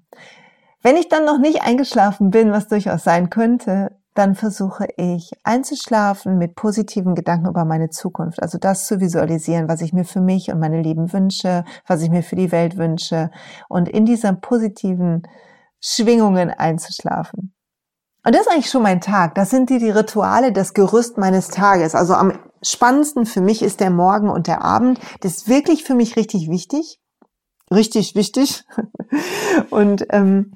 Wenn 0.83 0.97
ich 0.97 1.09
dann 1.09 1.25
noch 1.25 1.39
nicht 1.39 1.62
eingeschlafen 1.62 2.31
bin, 2.31 2.53
was 2.53 2.69
durchaus 2.69 3.05
sein 3.05 3.31
könnte, 3.31 3.97
dann 4.17 4.35
versuche 4.35 4.87
ich 4.97 5.31
einzuschlafen 5.45 6.39
mit 6.39 6.55
positiven 6.55 7.15
Gedanken 7.15 7.49
über 7.49 7.65
meine 7.65 7.91
Zukunft. 7.91 8.43
Also 8.43 8.59
das 8.59 8.87
zu 8.87 9.01
visualisieren, 9.01 9.69
was 9.69 9.83
ich 9.83 9.93
mir 9.93 10.05
für 10.05 10.21
mich 10.21 10.51
und 10.51 10.59
meine 10.59 10.81
Lieben 10.81 11.12
wünsche, 11.12 11.65
was 11.87 12.03
ich 12.03 12.11
mir 12.11 12.23
für 12.23 12.37
die 12.37 12.51
Welt 12.51 12.79
wünsche 12.79 13.31
und 13.69 13.89
in 13.89 14.07
diesen 14.07 14.41
positiven 14.41 15.23
Schwingungen 15.81 16.51
einzuschlafen. 16.51 17.55
Und 18.25 18.35
das 18.35 18.43
ist 18.43 18.53
eigentlich 18.53 18.71
schon 18.71 18.83
mein 18.83 19.01
Tag. 19.01 19.35
Das 19.35 19.51
sind 19.51 19.71
die, 19.71 19.79
die 19.79 19.91
Rituale, 19.91 20.51
das 20.51 20.75
Gerüst 20.75 21.17
meines 21.19 21.49
Tages. 21.49 21.95
Also 21.95 22.15
am 22.15 22.39
spannendsten 22.62 23.27
für 23.27 23.41
mich 23.41 23.62
ist 23.62 23.81
der 23.81 23.91
Morgen 23.91 24.31
und 24.31 24.47
der 24.47 24.62
Abend. 24.62 24.99
Das 25.21 25.37
ist 25.37 25.49
wirklich 25.49 25.85
für 25.85 25.95
mich 25.95 26.17
richtig 26.17 26.51
wichtig 26.51 26.99
richtig 27.71 28.15
wichtig. 28.15 28.65
Und 29.71 30.07
ähm, 30.11 30.53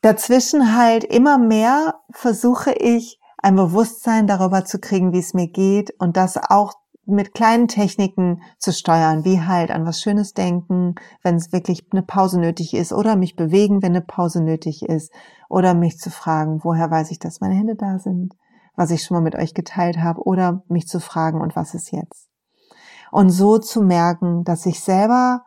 dazwischen 0.00 0.76
halt 0.76 1.04
immer 1.04 1.38
mehr 1.38 2.00
versuche 2.10 2.72
ich 2.72 3.20
ein 3.42 3.56
Bewusstsein 3.56 4.26
darüber 4.26 4.64
zu 4.64 4.78
kriegen, 4.78 5.12
wie 5.12 5.18
es 5.18 5.34
mir 5.34 5.48
geht 5.48 5.94
und 5.98 6.16
das 6.16 6.36
auch 6.36 6.74
mit 7.06 7.34
kleinen 7.34 7.68
Techniken 7.68 8.42
zu 8.58 8.72
steuern, 8.72 9.24
wie 9.24 9.40
halt 9.40 9.70
an 9.70 9.84
was 9.84 10.00
Schönes 10.00 10.34
denken, 10.34 10.94
wenn 11.22 11.36
es 11.36 11.52
wirklich 11.52 11.86
eine 11.90 12.02
Pause 12.02 12.38
nötig 12.38 12.74
ist, 12.74 12.92
oder 12.92 13.16
mich 13.16 13.36
bewegen, 13.36 13.82
wenn 13.82 13.92
eine 13.92 14.02
Pause 14.04 14.42
nötig 14.42 14.82
ist, 14.82 15.12
oder 15.48 15.74
mich 15.74 15.98
zu 15.98 16.10
fragen, 16.10 16.60
woher 16.62 16.90
weiß 16.90 17.10
ich, 17.10 17.18
dass 17.18 17.40
meine 17.40 17.54
Hände 17.54 17.74
da 17.74 17.98
sind, 17.98 18.36
was 18.76 18.90
ich 18.90 19.02
schon 19.02 19.16
mal 19.16 19.22
mit 19.22 19.34
euch 19.34 19.54
geteilt 19.54 19.98
habe, 19.98 20.22
oder 20.22 20.62
mich 20.68 20.86
zu 20.86 21.00
fragen, 21.00 21.40
und 21.40 21.56
was 21.56 21.74
ist 21.74 21.90
jetzt? 21.90 22.28
Und 23.10 23.30
so 23.30 23.58
zu 23.58 23.82
merken, 23.82 24.44
dass 24.44 24.66
ich 24.66 24.80
selber 24.80 25.42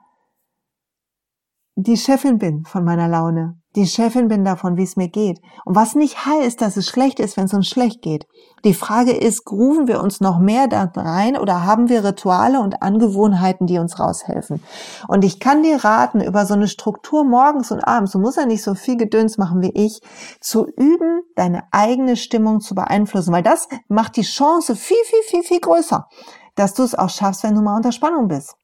die 1.76 1.98
Chefin 1.98 2.38
bin 2.38 2.66
von 2.66 2.86
meiner 2.86 3.08
Laune, 3.08 3.58
die 3.76 3.88
Chefin 3.88 4.28
bin 4.28 4.46
davon, 4.46 4.78
wie 4.78 4.84
es 4.84 4.96
mir 4.96 5.08
geht. 5.08 5.42
Und 5.66 5.76
was 5.76 5.96
nicht 5.96 6.28
heißt, 6.28 6.62
dass 6.62 6.78
es 6.78 6.88
schlecht 6.88 7.20
ist, 7.20 7.36
wenn 7.36 7.46
es 7.46 7.54
uns 7.56 7.68
schlecht 7.68 8.04
geht. 8.04 8.28
Die 8.64 8.76
Frage 8.76 9.12
ist, 9.12 9.46
grooven 9.46 9.88
wir 9.88 10.00
uns 10.04 10.22
noch 10.22 10.38
mehr 10.38 10.68
da 10.68 10.84
rein 10.96 11.36
oder 11.36 11.66
haben 11.66 11.90
wir 11.90 12.04
Rituale 12.04 12.60
und 12.60 12.84
Angewohnheiten, 12.84 13.66
die 13.66 13.80
uns 13.80 14.00
raushelfen? 14.00 14.62
Und 15.08 15.26
ich 15.26 15.40
kann 15.40 15.64
dir 15.64 15.84
raten, 15.84 16.22
über 16.22 16.46
so 16.46 16.54
eine 16.54 16.68
Struktur 16.68 17.24
morgens 17.24 17.72
und 17.72 17.80
abends, 17.80 18.12
du 18.12 18.20
musst 18.20 18.38
ja 18.38 18.46
nicht 18.46 18.64
so 18.64 18.76
viel 18.76 18.96
Gedöns 18.96 19.40
machen 19.40 19.64
wie 19.64 19.72
ich, 19.74 20.00
zu 20.40 20.68
üben, 20.68 21.24
deine 21.36 21.64
eigene 21.72 22.16
Stimmung 22.16 22.62
zu 22.62 22.76
beeinflussen, 22.76 23.34
weil 23.34 23.44
das 23.44 23.68
macht 23.88 24.16
die 24.18 24.22
Chance 24.22 24.76
viel, 24.76 25.04
viel, 25.06 25.24
viel, 25.24 25.44
viel 25.44 25.60
größer, 25.60 26.08
dass 26.54 26.76
du 26.76 26.84
es 26.84 26.94
auch 26.94 27.10
schaffst, 27.10 27.44
wenn 27.44 27.56
du 27.56 27.62
mal 27.62 27.78
unter 27.78 27.92
Spannung 27.92 28.28
bist. 28.28 28.56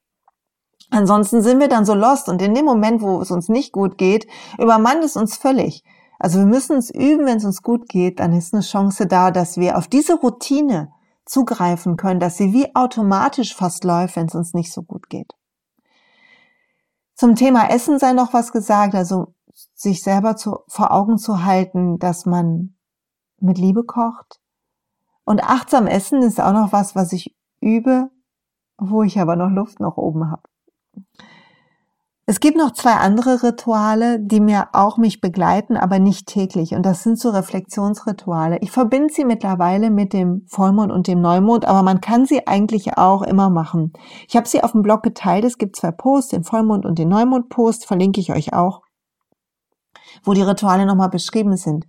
Ansonsten 0.92 1.42
sind 1.42 1.60
wir 1.60 1.68
dann 1.68 1.86
so 1.86 1.94
lost 1.94 2.30
und 2.30 2.42
in 2.42 2.56
dem 2.56 2.66
Moment, 2.66 3.02
wo 3.02 3.22
es 3.22 3.32
uns 3.32 3.48
nicht 3.48 3.72
gut 3.72 3.98
geht, 3.98 4.28
übermannt 4.58 5.04
es 5.04 5.16
uns 5.16 5.38
völlig. 5.38 5.84
Also 6.18 6.40
wir 6.40 6.46
müssen 6.46 6.78
es 6.78 6.90
üben, 6.90 7.26
wenn 7.26 7.38
es 7.38 7.46
uns 7.46 7.62
gut 7.62 7.88
geht, 7.88 8.20
dann 8.20 8.34
ist 8.34 8.54
eine 8.54 8.64
Chance 8.64 9.06
da, 9.06 9.32
dass 9.32 9.58
wir 9.58 9.78
auf 9.78 9.88
diese 9.88 10.16
Routine 10.16 10.92
zugreifen 11.26 11.96
können, 11.96 12.20
dass 12.20 12.38
sie 12.38 12.54
wie 12.54 12.76
automatisch 12.76 13.56
fast 13.56 13.84
läuft, 13.84 14.16
wenn 14.16 14.26
es 14.26 14.36
uns 14.36 14.54
nicht 14.54 14.74
so 14.74 14.82
gut 14.82 15.10
geht. 15.10 15.34
Zum 17.16 17.36
Thema 17.36 17.70
Essen 17.70 18.00
sei 18.00 18.14
noch 18.14 18.34
was 18.34 18.52
gesagt, 18.52 18.96
also 18.96 19.34
sich 19.76 20.04
selber 20.04 20.36
zu, 20.36 20.60
vor 20.68 20.92
Augen 20.92 21.18
zu 21.18 21.44
halten, 21.44 22.00
dass 22.00 22.26
man 22.26 22.76
mit 23.40 23.58
Liebe 23.58 23.84
kocht. 23.84 24.40
Und 25.26 25.44
achtsam 25.44 25.86
essen 25.86 26.22
ist 26.22 26.42
auch 26.42 26.54
noch 26.54 26.72
was, 26.72 26.96
was 26.96 27.14
ich 27.14 27.36
übe, 27.62 28.10
wo 28.78 29.04
ich 29.04 29.20
aber 29.20 29.36
noch 29.36 29.50
Luft 29.50 29.80
nach 29.80 29.98
oben 29.98 30.32
habe. 30.32 30.44
Es 32.30 32.40
gibt 32.40 32.58
noch 32.58 32.74
zwei 32.74 32.94
andere 32.94 33.42
Rituale, 33.42 34.20
die 34.20 34.40
mir 34.40 34.68
auch 34.74 34.98
mich 34.98 35.20
begleiten, 35.20 35.76
aber 35.76 35.98
nicht 35.98 36.28
täglich. 36.28 36.76
Und 36.76 36.86
das 36.86 37.02
sind 37.02 37.20
so 37.20 37.32
Reflexionsrituale. 37.32 38.60
Ich 38.62 38.70
verbinde 38.70 39.12
sie 39.12 39.26
mittlerweile 39.26 39.90
mit 39.90 40.14
dem 40.14 40.46
Vollmond 40.48 40.92
und 40.92 41.08
dem 41.08 41.22
Neumond, 41.22 41.66
aber 41.66 41.82
man 41.82 42.02
kann 42.02 42.28
sie 42.28 42.46
eigentlich 42.46 43.00
auch 43.00 43.24
immer 43.24 43.50
machen. 43.50 43.94
Ich 44.28 44.36
habe 44.36 44.48
sie 44.48 44.64
auf 44.64 44.74
dem 44.74 44.84
Blog 44.84 45.02
geteilt. 45.02 45.44
Es 45.44 45.58
gibt 45.58 45.76
zwei 45.76 45.90
Posts, 45.90 46.30
den 46.30 46.44
Vollmond 46.44 46.86
und 46.86 47.00
den 47.00 47.10
Neumond-Post, 47.10 47.88
verlinke 47.88 48.20
ich 48.20 48.32
euch 48.32 48.54
auch, 48.54 48.84
wo 50.24 50.34
die 50.34 50.44
Rituale 50.44 50.86
nochmal 50.86 51.10
beschrieben 51.10 51.58
sind. 51.58 51.88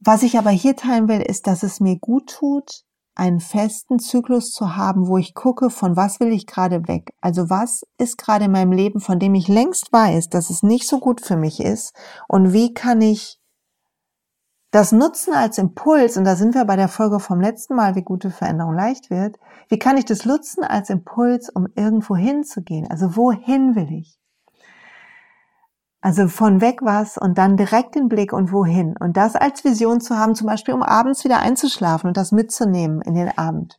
Was 0.00 0.24
ich 0.24 0.36
aber 0.36 0.50
hier 0.50 0.74
teilen 0.74 1.06
will, 1.06 1.20
ist, 1.20 1.46
dass 1.46 1.62
es 1.62 1.78
mir 1.78 1.96
gut 2.00 2.28
tut, 2.28 2.82
einen 3.14 3.40
festen 3.40 3.98
Zyklus 3.98 4.50
zu 4.50 4.76
haben, 4.76 5.06
wo 5.06 5.18
ich 5.18 5.34
gucke, 5.34 5.70
von 5.70 5.96
was 5.96 6.20
will 6.20 6.32
ich 6.32 6.46
gerade 6.46 6.88
weg? 6.88 7.14
Also 7.20 7.50
was 7.50 7.82
ist 7.98 8.16
gerade 8.16 8.46
in 8.46 8.52
meinem 8.52 8.72
Leben, 8.72 9.00
von 9.00 9.18
dem 9.18 9.34
ich 9.34 9.48
längst 9.48 9.92
weiß, 9.92 10.28
dass 10.28 10.50
es 10.50 10.62
nicht 10.62 10.88
so 10.88 10.98
gut 10.98 11.20
für 11.20 11.36
mich 11.36 11.60
ist? 11.60 11.94
Und 12.28 12.52
wie 12.52 12.72
kann 12.72 13.00
ich 13.02 13.38
das 14.70 14.92
nutzen 14.92 15.34
als 15.34 15.58
Impuls? 15.58 16.16
Und 16.16 16.24
da 16.24 16.36
sind 16.36 16.54
wir 16.54 16.64
bei 16.64 16.76
der 16.76 16.88
Folge 16.88 17.20
vom 17.20 17.40
letzten 17.40 17.74
Mal, 17.74 17.94
wie 17.94 18.02
gute 18.02 18.30
Veränderung 18.30 18.74
leicht 18.74 19.10
wird. 19.10 19.36
Wie 19.68 19.78
kann 19.78 19.98
ich 19.98 20.06
das 20.06 20.24
nutzen 20.24 20.64
als 20.64 20.88
Impuls, 20.88 21.50
um 21.50 21.66
irgendwo 21.74 22.16
hinzugehen? 22.16 22.90
Also 22.90 23.16
wohin 23.16 23.74
will 23.74 23.92
ich? 23.92 24.21
Also 26.02 26.26
von 26.26 26.60
weg 26.60 26.80
was 26.82 27.16
und 27.16 27.38
dann 27.38 27.56
direkt 27.56 27.94
den 27.94 28.08
Blick 28.08 28.32
und 28.32 28.52
wohin. 28.52 28.96
Und 28.98 29.16
das 29.16 29.36
als 29.36 29.64
Vision 29.64 30.00
zu 30.00 30.18
haben, 30.18 30.34
zum 30.34 30.48
Beispiel 30.48 30.74
um 30.74 30.82
abends 30.82 31.24
wieder 31.24 31.38
einzuschlafen 31.38 32.08
und 32.08 32.16
das 32.16 32.32
mitzunehmen 32.32 33.00
in 33.02 33.14
den 33.14 33.38
Abend. 33.38 33.78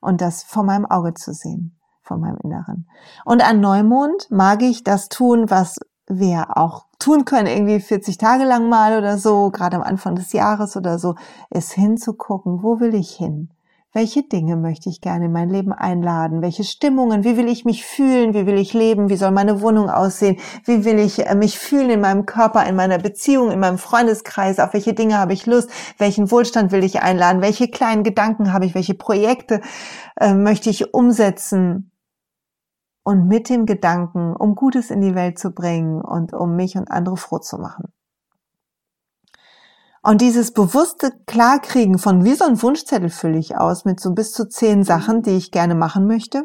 Und 0.00 0.20
das 0.20 0.44
vor 0.44 0.62
meinem 0.62 0.86
Auge 0.86 1.12
zu 1.14 1.32
sehen, 1.32 1.76
vor 2.02 2.18
meinem 2.18 2.38
Inneren. 2.44 2.88
Und 3.24 3.42
an 3.42 3.60
Neumond 3.60 4.30
mag 4.30 4.62
ich 4.62 4.84
das 4.84 5.08
tun, 5.08 5.50
was 5.50 5.76
wir 6.06 6.56
auch 6.56 6.86
tun 7.00 7.24
können, 7.24 7.48
irgendwie 7.48 7.80
40 7.80 8.16
Tage 8.16 8.44
lang 8.44 8.68
mal 8.68 8.96
oder 8.96 9.18
so, 9.18 9.50
gerade 9.50 9.76
am 9.76 9.82
Anfang 9.82 10.14
des 10.14 10.32
Jahres 10.32 10.76
oder 10.76 11.00
so, 11.00 11.16
ist 11.50 11.72
hinzugucken, 11.72 12.62
wo 12.62 12.78
will 12.78 12.94
ich 12.94 13.10
hin? 13.10 13.50
Welche 13.96 14.24
Dinge 14.24 14.56
möchte 14.56 14.88
ich 14.88 15.00
gerne 15.00 15.26
in 15.26 15.32
mein 15.32 15.48
Leben 15.48 15.72
einladen? 15.72 16.42
Welche 16.42 16.64
Stimmungen? 16.64 17.22
Wie 17.22 17.36
will 17.36 17.46
ich 17.46 17.64
mich 17.64 17.86
fühlen? 17.86 18.34
Wie 18.34 18.44
will 18.44 18.58
ich 18.58 18.74
leben? 18.74 19.08
Wie 19.08 19.14
soll 19.14 19.30
meine 19.30 19.60
Wohnung 19.60 19.88
aussehen? 19.88 20.36
Wie 20.64 20.84
will 20.84 20.98
ich 20.98 21.24
äh, 21.24 21.36
mich 21.36 21.60
fühlen 21.60 21.90
in 21.90 22.00
meinem 22.00 22.26
Körper, 22.26 22.66
in 22.66 22.74
meiner 22.74 22.98
Beziehung, 22.98 23.52
in 23.52 23.60
meinem 23.60 23.78
Freundeskreis? 23.78 24.58
Auf 24.58 24.72
welche 24.74 24.94
Dinge 24.94 25.16
habe 25.16 25.32
ich 25.32 25.46
Lust? 25.46 25.70
Welchen 25.98 26.32
Wohlstand 26.32 26.72
will 26.72 26.82
ich 26.82 27.02
einladen? 27.02 27.40
Welche 27.40 27.68
kleinen 27.68 28.02
Gedanken 28.02 28.52
habe 28.52 28.66
ich? 28.66 28.74
Welche 28.74 28.94
Projekte 28.94 29.60
äh, 30.16 30.34
möchte 30.34 30.70
ich 30.70 30.92
umsetzen? 30.92 31.92
Und 33.04 33.28
mit 33.28 33.48
dem 33.48 33.64
Gedanken, 33.64 34.34
um 34.34 34.56
Gutes 34.56 34.90
in 34.90 35.02
die 35.02 35.14
Welt 35.14 35.38
zu 35.38 35.52
bringen 35.52 36.00
und 36.00 36.32
um 36.32 36.56
mich 36.56 36.76
und 36.76 36.90
andere 36.90 37.16
froh 37.16 37.38
zu 37.38 37.58
machen. 37.58 37.93
Und 40.04 40.20
dieses 40.20 40.52
bewusste 40.52 41.12
Klarkriegen 41.26 41.98
von 41.98 42.24
wie 42.24 42.34
so 42.34 42.44
ein 42.44 42.60
Wunschzettel 42.60 43.08
fülle 43.08 43.38
ich 43.38 43.56
aus 43.56 43.86
mit 43.86 44.00
so 44.00 44.12
bis 44.12 44.32
zu 44.32 44.46
zehn 44.46 44.84
Sachen, 44.84 45.22
die 45.22 45.30
ich 45.30 45.50
gerne 45.50 45.74
machen 45.74 46.06
möchte. 46.06 46.44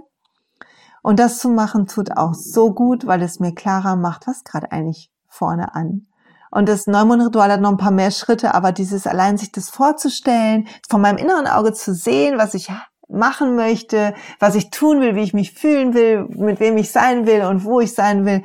Und 1.03 1.19
das 1.19 1.39
zu 1.39 1.49
machen 1.49 1.85
tut 1.85 2.15
auch 2.15 2.33
so 2.33 2.73
gut, 2.73 3.05
weil 3.05 3.21
es 3.21 3.41
mir 3.41 3.53
klarer 3.53 3.97
macht, 3.97 4.27
was 4.27 4.45
gerade 4.45 4.71
eigentlich 4.71 5.11
vorne 5.27 5.75
an. 5.75 6.07
Und 6.51 6.69
das 6.69 6.87
Neumondritual 6.87 7.51
hat 7.51 7.59
noch 7.59 7.71
ein 7.71 7.77
paar 7.77 7.91
mehr 7.91 8.11
Schritte, 8.11 8.55
aber 8.55 8.71
dieses 8.71 9.05
allein 9.05 9.37
sich 9.37 9.51
das 9.51 9.69
vorzustellen, 9.69 10.69
von 10.89 11.01
meinem 11.01 11.17
inneren 11.17 11.45
Auge 11.45 11.73
zu 11.73 11.93
sehen, 11.93 12.37
was 12.37 12.53
ich 12.53 12.71
machen 13.09 13.57
möchte, 13.57 14.13
was 14.39 14.55
ich 14.55 14.69
tun 14.69 15.01
will, 15.01 15.15
wie 15.15 15.23
ich 15.23 15.33
mich 15.33 15.51
fühlen 15.51 15.93
will, 15.93 16.29
mit 16.29 16.61
wem 16.61 16.77
ich 16.77 16.91
sein 16.91 17.27
will 17.27 17.43
und 17.43 17.65
wo 17.65 17.81
ich 17.81 17.93
sein 17.93 18.25
will, 18.25 18.41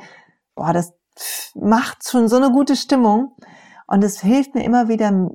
boah, 0.55 0.73
das 0.73 0.93
macht 1.55 2.05
schon 2.05 2.27
so 2.27 2.35
eine 2.35 2.51
gute 2.51 2.75
Stimmung. 2.75 3.33
Und 3.87 4.03
es 4.03 4.21
hilft 4.21 4.55
mir 4.55 4.63
immer 4.63 4.87
wieder 4.87 5.29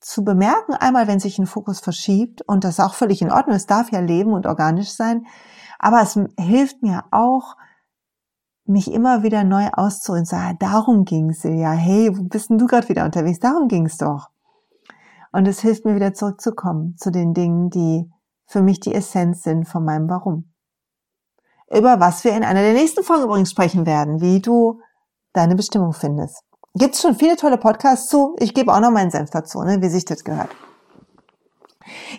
zu 0.00 0.24
bemerken, 0.24 0.74
einmal, 0.74 1.06
wenn 1.06 1.20
sich 1.20 1.38
ein 1.38 1.46
Fokus 1.46 1.80
verschiebt, 1.80 2.42
und 2.42 2.64
das 2.64 2.78
ist 2.78 2.84
auch 2.84 2.94
völlig 2.94 3.22
in 3.22 3.30
Ordnung, 3.30 3.56
es 3.56 3.66
darf 3.66 3.90
ja 3.90 4.00
leben 4.00 4.32
und 4.32 4.46
organisch 4.46 4.90
sein, 4.90 5.26
aber 5.78 6.02
es 6.02 6.18
hilft 6.38 6.82
mir 6.82 7.04
auch, 7.10 7.56
mich 8.64 8.92
immer 8.92 9.22
wieder 9.22 9.44
neu 9.44 9.68
auszurichten, 9.72 10.26
sagen, 10.26 10.56
darum 10.58 11.04
ging's 11.04 11.44
ja, 11.44 11.70
hey, 11.70 12.10
wo 12.16 12.24
bist 12.24 12.50
denn 12.50 12.58
du 12.58 12.66
gerade 12.66 12.88
wieder 12.88 13.04
unterwegs? 13.04 13.38
Darum 13.38 13.68
ging's 13.68 13.96
doch. 13.96 14.30
Und 15.32 15.46
es 15.46 15.60
hilft 15.60 15.84
mir 15.84 15.94
wieder 15.94 16.14
zurückzukommen 16.14 16.96
zu 16.96 17.10
den 17.10 17.32
Dingen, 17.32 17.70
die 17.70 18.10
für 18.46 18.62
mich 18.62 18.80
die 18.80 18.94
Essenz 18.94 19.42
sind 19.42 19.68
von 19.68 19.84
meinem 19.84 20.08
Warum. 20.08 20.52
Über 21.70 22.00
was 22.00 22.24
wir 22.24 22.36
in 22.36 22.44
einer 22.44 22.62
der 22.62 22.72
nächsten 22.72 23.04
Folgen 23.04 23.24
übrigens 23.24 23.50
sprechen 23.50 23.86
werden, 23.86 24.20
wie 24.20 24.40
du 24.40 24.80
deine 25.32 25.56
Bestimmung 25.56 25.92
findest. 25.92 26.45
Gibt's 26.78 27.00
schon 27.00 27.16
viele 27.16 27.36
tolle 27.36 27.56
Podcasts 27.56 28.08
zu. 28.10 28.36
Ich 28.38 28.52
gebe 28.52 28.70
auch 28.70 28.80
noch 28.80 28.90
meinen 28.90 29.10
Senf 29.10 29.30
dazu, 29.30 29.62
ne, 29.62 29.80
wie 29.80 29.88
sich 29.88 30.04
das 30.04 30.24
gehört. 30.24 30.50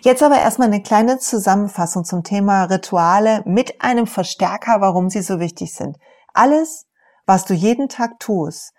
Jetzt 0.02 0.20
aber 0.20 0.40
erstmal 0.40 0.66
eine 0.66 0.82
kleine 0.82 1.18
Zusammenfassung 1.18 2.04
zum 2.04 2.24
Thema 2.24 2.64
Rituale 2.64 3.42
mit 3.44 3.80
einem 3.80 4.08
Verstärker, 4.08 4.80
warum 4.80 5.10
sie 5.10 5.22
so 5.22 5.38
wichtig 5.38 5.74
sind. 5.74 5.96
Alles, 6.34 6.86
was 7.24 7.44
du 7.44 7.54
jeden 7.54 7.88
Tag 7.88 8.18
tust, 8.18 8.72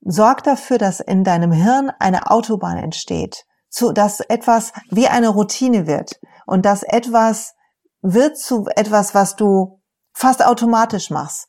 sorgt 0.00 0.48
dafür, 0.48 0.78
dass 0.78 0.98
in 0.98 1.22
deinem 1.22 1.52
Hirn 1.52 1.92
eine 2.00 2.28
Autobahn 2.28 2.76
entsteht, 2.76 3.44
so 3.68 3.92
dass 3.92 4.18
etwas 4.18 4.72
wie 4.90 5.06
eine 5.06 5.28
Routine 5.28 5.86
wird 5.86 6.18
und 6.46 6.66
dass 6.66 6.82
etwas 6.82 7.54
wird 8.02 8.38
zu 8.38 8.66
etwas, 8.74 9.14
was 9.14 9.36
du 9.36 9.80
fast 10.12 10.44
automatisch 10.44 11.10
machst. 11.10 11.48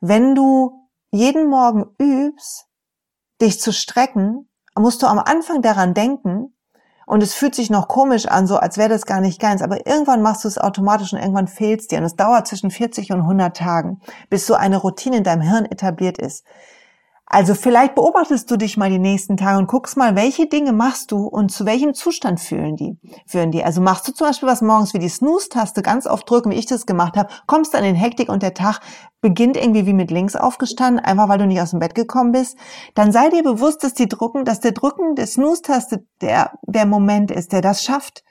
Wenn 0.00 0.34
du 0.34 0.88
jeden 1.10 1.50
Morgen 1.50 1.94
übst, 1.98 2.66
dich 3.40 3.60
zu 3.60 3.72
strecken, 3.72 4.48
musst 4.76 5.02
du 5.02 5.06
am 5.06 5.18
Anfang 5.18 5.62
daran 5.62 5.94
denken, 5.94 6.56
und 7.06 7.22
es 7.22 7.34
fühlt 7.34 7.54
sich 7.54 7.70
noch 7.70 7.86
komisch 7.86 8.26
an, 8.26 8.48
so 8.48 8.56
als 8.56 8.78
wäre 8.78 8.88
das 8.88 9.06
gar 9.06 9.20
nicht 9.20 9.40
ganz, 9.40 9.62
aber 9.62 9.86
irgendwann 9.86 10.22
machst 10.22 10.42
du 10.42 10.48
es 10.48 10.58
automatisch 10.58 11.12
und 11.12 11.20
irgendwann 11.20 11.46
fehlst 11.46 11.92
dir. 11.92 11.98
Und 11.98 12.04
es 12.04 12.16
dauert 12.16 12.48
zwischen 12.48 12.72
40 12.72 13.12
und 13.12 13.20
100 13.20 13.56
Tagen, 13.56 14.00
bis 14.28 14.44
so 14.44 14.54
eine 14.54 14.76
Routine 14.76 15.18
in 15.18 15.24
deinem 15.24 15.42
Hirn 15.42 15.66
etabliert 15.66 16.18
ist. 16.18 16.44
Also 17.28 17.54
vielleicht 17.54 17.96
beobachtest 17.96 18.48
du 18.50 18.56
dich 18.56 18.76
mal 18.76 18.88
die 18.88 19.00
nächsten 19.00 19.36
Tage 19.36 19.58
und 19.58 19.66
guckst 19.66 19.96
mal, 19.96 20.14
welche 20.14 20.46
Dinge 20.46 20.72
machst 20.72 21.10
du 21.10 21.26
und 21.26 21.50
zu 21.50 21.66
welchem 21.66 21.92
Zustand 21.92 22.38
fühlen 22.38 22.76
die, 22.76 22.96
führen 23.26 23.50
die. 23.50 23.64
Also 23.64 23.80
machst 23.80 24.06
du 24.06 24.12
zum 24.12 24.28
Beispiel 24.28 24.48
was 24.48 24.62
morgens 24.62 24.94
wie 24.94 25.00
die 25.00 25.08
Snooze-Taste 25.08 25.82
ganz 25.82 26.06
oft 26.06 26.30
drücken, 26.30 26.50
wie 26.50 26.56
ich 26.56 26.66
das 26.66 26.86
gemacht 26.86 27.16
habe, 27.16 27.28
kommst 27.46 27.74
dann 27.74 27.82
in 27.82 27.96
Hektik 27.96 28.28
und 28.28 28.44
der 28.44 28.54
Tag 28.54 28.80
beginnt 29.20 29.56
irgendwie 29.56 29.86
wie 29.86 29.92
mit 29.92 30.12
links 30.12 30.36
aufgestanden, 30.36 31.04
einfach 31.04 31.28
weil 31.28 31.38
du 31.38 31.46
nicht 31.46 31.60
aus 31.60 31.70
dem 31.70 31.80
Bett 31.80 31.96
gekommen 31.96 32.30
bist. 32.30 32.56
Dann 32.94 33.10
sei 33.10 33.28
dir 33.28 33.42
bewusst, 33.42 33.82
dass 33.82 33.94
die 33.94 34.08
Drucken, 34.08 34.44
dass 34.44 34.60
der 34.60 34.72
Drücken 34.72 35.16
der 35.16 35.26
Snooze-Taste 35.26 36.06
der, 36.20 36.52
der 36.62 36.86
Moment 36.86 37.32
ist, 37.32 37.52
der 37.52 37.60
das 37.60 37.82
schafft 37.82 38.22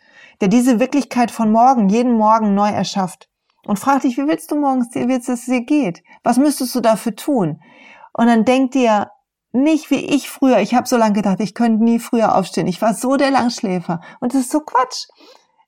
der 0.41 0.47
diese 0.47 0.79
Wirklichkeit 0.79 1.31
von 1.31 1.51
morgen, 1.51 1.89
jeden 1.89 2.13
Morgen 2.13 2.53
neu 2.53 2.69
erschafft. 2.69 3.29
Und 3.65 3.79
frag 3.79 4.01
dich, 4.01 4.17
wie 4.17 4.27
willst 4.27 4.51
du 4.51 4.55
morgens, 4.55 4.93
wie 4.93 5.07
willst 5.07 5.27
es 5.27 5.45
dir 5.45 5.61
geht? 5.61 6.03
Was 6.23 6.37
müsstest 6.37 6.75
du 6.75 6.81
dafür 6.81 7.15
tun? 7.15 7.59
Und 8.17 8.27
dann 8.27 8.45
denk 8.45 8.71
dir, 8.71 9.11
nicht 9.51 9.89
wie 9.89 10.05
ich 10.05 10.29
früher. 10.29 10.59
Ich 10.59 10.73
habe 10.73 10.87
so 10.87 10.97
lange 10.97 11.13
gedacht, 11.13 11.39
ich 11.39 11.53
könnte 11.53 11.83
nie 11.83 11.99
früher 11.99 12.35
aufstehen. 12.35 12.67
Ich 12.67 12.81
war 12.81 12.93
so 12.93 13.15
der 13.15 13.31
Langschläfer. 13.31 14.01
Und 14.19 14.33
das 14.33 14.41
ist 14.41 14.51
so 14.51 14.59
Quatsch. 14.59 15.07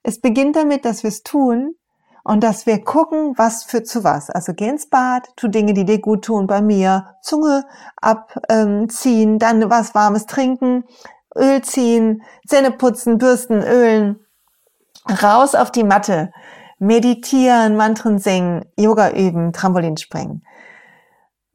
Es 0.04 0.22
beginnt 0.22 0.56
damit, 0.56 0.86
dass 0.86 1.04
wir 1.04 1.10
es 1.10 1.24
tun 1.24 1.76
und 2.24 2.44
dass 2.44 2.66
wir 2.66 2.84
gucken, 2.84 3.34
was 3.38 3.64
führt 3.64 3.88
zu 3.88 4.04
was. 4.04 4.30
Also 4.30 4.54
geh 4.54 4.68
ins 4.68 4.90
Bad, 4.90 5.30
tu 5.36 5.48
Dinge, 5.48 5.74
die 5.74 5.86
dir 5.86 6.00
gut 6.00 6.26
tun. 6.26 6.48
Bei 6.48 6.62
mir 6.62 7.16
Zunge 7.22 7.66
abziehen, 8.02 9.32
ähm, 9.32 9.40
dann 9.40 9.70
was 9.70 9.96
Warmes 9.96 10.26
trinken, 10.26 10.84
Öl 11.36 11.62
ziehen, 11.62 12.24
Zähne 12.48 12.72
putzen, 12.72 13.18
bürsten, 13.18 13.62
ölen. 13.62 14.20
Raus 15.22 15.56
auf 15.56 15.72
die 15.72 15.86
Matte, 15.86 16.32
meditieren, 16.80 17.78
Mantren 17.78 18.20
singen, 18.20 18.66
Yoga 18.78 19.12
üben, 19.12 19.54
Trampolin 19.54 19.98
springen 19.98 20.44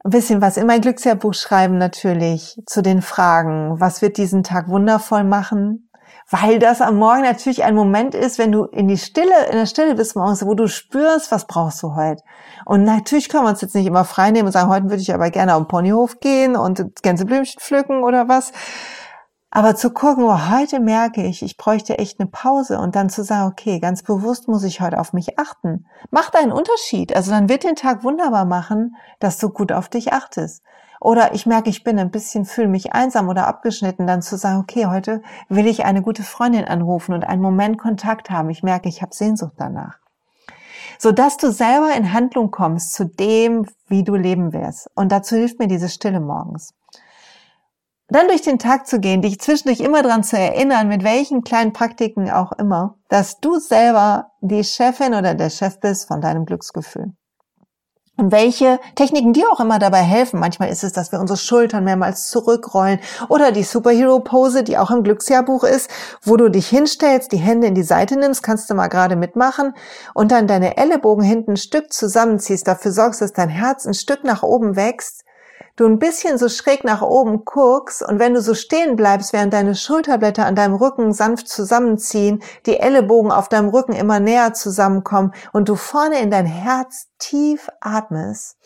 ein 0.03 0.09
bisschen 0.09 0.41
was 0.41 0.57
in 0.57 0.67
mein 0.67 0.81
Glücksjahrbuch 0.81 1.33
schreiben 1.33 1.77
natürlich 1.77 2.61
zu 2.65 2.81
den 2.81 3.01
Fragen, 3.01 3.79
was 3.79 4.01
wird 4.01 4.17
diesen 4.17 4.43
Tag 4.43 4.67
wundervoll 4.67 5.23
machen? 5.23 5.89
Weil 6.29 6.59
das 6.59 6.81
am 6.81 6.97
Morgen 6.97 7.21
natürlich 7.21 7.63
ein 7.63 7.75
Moment 7.75 8.15
ist, 8.15 8.37
wenn 8.37 8.51
du 8.51 8.63
in 8.65 8.87
die 8.87 8.97
Stille, 8.97 9.45
in 9.49 9.57
der 9.57 9.65
Stille 9.65 9.95
bist 9.95 10.15
morgens, 10.15 10.45
wo 10.45 10.53
du 10.55 10.67
spürst, 10.67 11.31
was 11.31 11.47
brauchst 11.47 11.83
du 11.83 11.95
heute. 11.95 12.23
Und 12.65 12.83
natürlich 12.83 13.29
können 13.29 13.43
wir 13.43 13.49
uns 13.49 13.61
jetzt 13.61 13.75
nicht 13.75 13.85
immer 13.85 14.05
frei 14.05 14.31
nehmen 14.31 14.47
und 14.47 14.51
sagen, 14.53 14.69
heute 14.69 14.85
würde 14.85 15.01
ich 15.01 15.13
aber 15.13 15.29
gerne 15.31 15.55
auf 15.55 15.63
den 15.63 15.67
Ponyhof 15.67 16.19
gehen 16.19 16.55
und 16.55 17.01
Gänseblümchen 17.01 17.59
pflücken 17.59 18.03
oder 18.03 18.27
was. 18.29 18.51
Aber 19.55 19.75
zu 19.75 19.91
gucken, 19.91 20.23
oh, 20.23 20.49
heute 20.49 20.79
merke 20.79 21.21
ich, 21.21 21.43
ich 21.43 21.57
bräuchte 21.57 21.99
echt 21.99 22.19
eine 22.19 22.27
Pause 22.27 22.79
und 22.79 22.95
dann 22.95 23.11
zu 23.11 23.23
sagen, 23.23 23.51
okay, 23.51 23.79
ganz 23.79 24.01
bewusst 24.01 24.47
muss 24.47 24.63
ich 24.63 24.81
heute 24.81 24.99
auf 24.99 25.13
mich 25.13 25.37
achten. 25.37 25.85
Macht 26.09 26.35
einen 26.35 26.51
Unterschied. 26.51 27.15
Also 27.15 27.29
dann 27.29 27.49
wird 27.49 27.63
den 27.63 27.75
Tag 27.75 28.03
wunderbar 28.03 28.45
machen, 28.45 28.95
dass 29.19 29.37
du 29.37 29.51
gut 29.51 29.71
auf 29.71 29.89
dich 29.89 30.11
achtest. 30.11 30.63
Oder 30.99 31.35
ich 31.35 31.45
merke, 31.45 31.69
ich 31.69 31.83
bin 31.83 31.99
ein 31.99 32.09
bisschen, 32.09 32.45
fühle 32.45 32.67
mich 32.67 32.93
einsam 32.93 33.29
oder 33.29 33.45
abgeschnitten, 33.45 34.07
dann 34.07 34.23
zu 34.23 34.37
sagen, 34.37 34.59
okay, 34.59 34.87
heute 34.87 35.21
will 35.49 35.67
ich 35.67 35.85
eine 35.85 36.01
gute 36.01 36.23
Freundin 36.23 36.65
anrufen 36.65 37.13
und 37.13 37.23
einen 37.23 37.43
Moment 37.43 37.77
Kontakt 37.77 38.31
haben. 38.31 38.49
Ich 38.49 38.63
merke, 38.63 38.89
ich 38.89 39.03
habe 39.03 39.13
Sehnsucht 39.13 39.53
danach. 39.57 39.99
So 40.97 41.11
dass 41.11 41.37
du 41.37 41.51
selber 41.51 41.93
in 41.95 42.11
Handlung 42.11 42.49
kommst 42.49 42.93
zu 42.93 43.05
dem, 43.05 43.67
wie 43.87 44.03
du 44.03 44.15
leben 44.15 44.51
wirst. 44.51 44.89
Und 44.95 45.11
dazu 45.11 45.35
hilft 45.35 45.59
mir 45.59 45.67
diese 45.67 45.89
Stille 45.89 46.21
morgens 46.21 46.73
dann 48.13 48.27
durch 48.27 48.41
den 48.41 48.59
Tag 48.59 48.87
zu 48.87 48.99
gehen, 48.99 49.21
dich 49.21 49.39
zwischendurch 49.39 49.79
immer 49.79 50.03
dran 50.03 50.23
zu 50.23 50.37
erinnern, 50.37 50.87
mit 50.87 51.03
welchen 51.03 51.43
kleinen 51.43 51.73
Praktiken 51.73 52.29
auch 52.29 52.51
immer, 52.53 52.95
dass 53.09 53.39
du 53.39 53.59
selber 53.59 54.31
die 54.41 54.63
Chefin 54.63 55.13
oder 55.15 55.33
der 55.33 55.49
Chef 55.49 55.79
bist 55.79 56.07
von 56.07 56.21
deinem 56.21 56.45
Glücksgefühl. 56.45 57.13
Und 58.15 58.31
welche 58.31 58.79
Techniken 58.93 59.33
dir 59.33 59.51
auch 59.51 59.59
immer 59.59 59.79
dabei 59.79 60.01
helfen. 60.01 60.39
Manchmal 60.39 60.69
ist 60.69 60.83
es, 60.83 60.93
dass 60.93 61.11
wir 61.11 61.19
unsere 61.19 61.37
Schultern 61.37 61.83
mehrmals 61.83 62.29
zurückrollen 62.29 62.99
oder 63.27 63.51
die 63.51 63.63
Superhero-Pose, 63.63 64.63
die 64.63 64.77
auch 64.77 64.91
im 64.91 65.01
Glücksjahrbuch 65.01 65.63
ist, 65.63 65.89
wo 66.21 66.37
du 66.37 66.49
dich 66.49 66.67
hinstellst, 66.67 67.31
die 67.31 67.37
Hände 67.37 67.65
in 67.65 67.73
die 67.73 67.81
Seite 67.81 68.15
nimmst, 68.15 68.43
kannst 68.43 68.69
du 68.69 68.75
mal 68.75 68.87
gerade 68.87 69.15
mitmachen 69.15 69.73
und 70.13 70.31
dann 70.31 70.45
deine 70.45 70.77
Ellenbogen 70.77 71.23
hinten 71.23 71.53
ein 71.53 71.57
Stück 71.57 71.91
zusammenziehst, 71.91 72.67
dafür 72.67 72.91
sorgst, 72.91 73.21
dass 73.21 73.33
dein 73.33 73.49
Herz 73.49 73.87
ein 73.87 73.95
Stück 73.95 74.23
nach 74.23 74.43
oben 74.43 74.75
wächst 74.75 75.23
du 75.75 75.85
ein 75.85 75.99
bisschen 75.99 76.37
so 76.37 76.49
schräg 76.49 76.83
nach 76.83 77.01
oben 77.01 77.45
guckst 77.45 78.03
und 78.03 78.19
wenn 78.19 78.33
du 78.33 78.41
so 78.41 78.53
stehen 78.53 78.95
bleibst, 78.95 79.33
während 79.33 79.53
deine 79.53 79.75
Schulterblätter 79.75 80.45
an 80.45 80.55
deinem 80.55 80.75
Rücken 80.75 81.13
sanft 81.13 81.47
zusammenziehen, 81.47 82.43
die 82.65 82.77
Ellenbogen 82.77 83.31
auf 83.31 83.49
deinem 83.49 83.69
Rücken 83.69 83.93
immer 83.93 84.19
näher 84.19 84.53
zusammenkommen 84.53 85.33
und 85.51 85.69
du 85.69 85.75
vorne 85.75 86.19
in 86.19 86.31
dein 86.31 86.45
Herz 86.45 87.07
tief 87.17 87.69
atmest. 87.81 88.57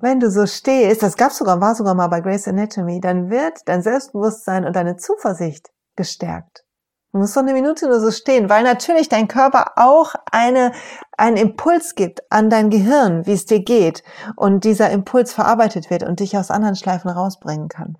Wenn 0.00 0.18
du 0.18 0.30
so 0.30 0.46
stehst, 0.46 1.02
das 1.02 1.16
gab's 1.16 1.38
sogar, 1.38 1.60
war 1.60 1.76
sogar 1.76 1.94
mal 1.94 2.08
bei 2.08 2.20
Grace 2.20 2.48
Anatomy, 2.48 3.00
dann 3.00 3.30
wird 3.30 3.60
dein 3.66 3.82
Selbstbewusstsein 3.82 4.64
und 4.64 4.74
deine 4.74 4.96
Zuversicht 4.96 5.70
gestärkt. 5.94 6.64
Du 7.12 7.18
musst 7.18 7.34
so 7.34 7.40
eine 7.40 7.52
Minute 7.52 7.88
nur 7.88 8.00
so 8.00 8.10
stehen, 8.10 8.48
weil 8.48 8.62
natürlich 8.62 9.10
dein 9.10 9.28
Körper 9.28 9.72
auch 9.76 10.14
eine, 10.30 10.72
einen 11.18 11.36
Impuls 11.36 11.94
gibt 11.94 12.22
an 12.32 12.48
dein 12.48 12.70
Gehirn, 12.70 13.26
wie 13.26 13.32
es 13.32 13.44
dir 13.44 13.62
geht 13.62 14.02
und 14.34 14.64
dieser 14.64 14.88
Impuls 14.90 15.34
verarbeitet 15.34 15.90
wird 15.90 16.04
und 16.04 16.20
dich 16.20 16.38
aus 16.38 16.50
anderen 16.50 16.74
Schleifen 16.74 17.10
rausbringen 17.10 17.68
kann. 17.68 17.98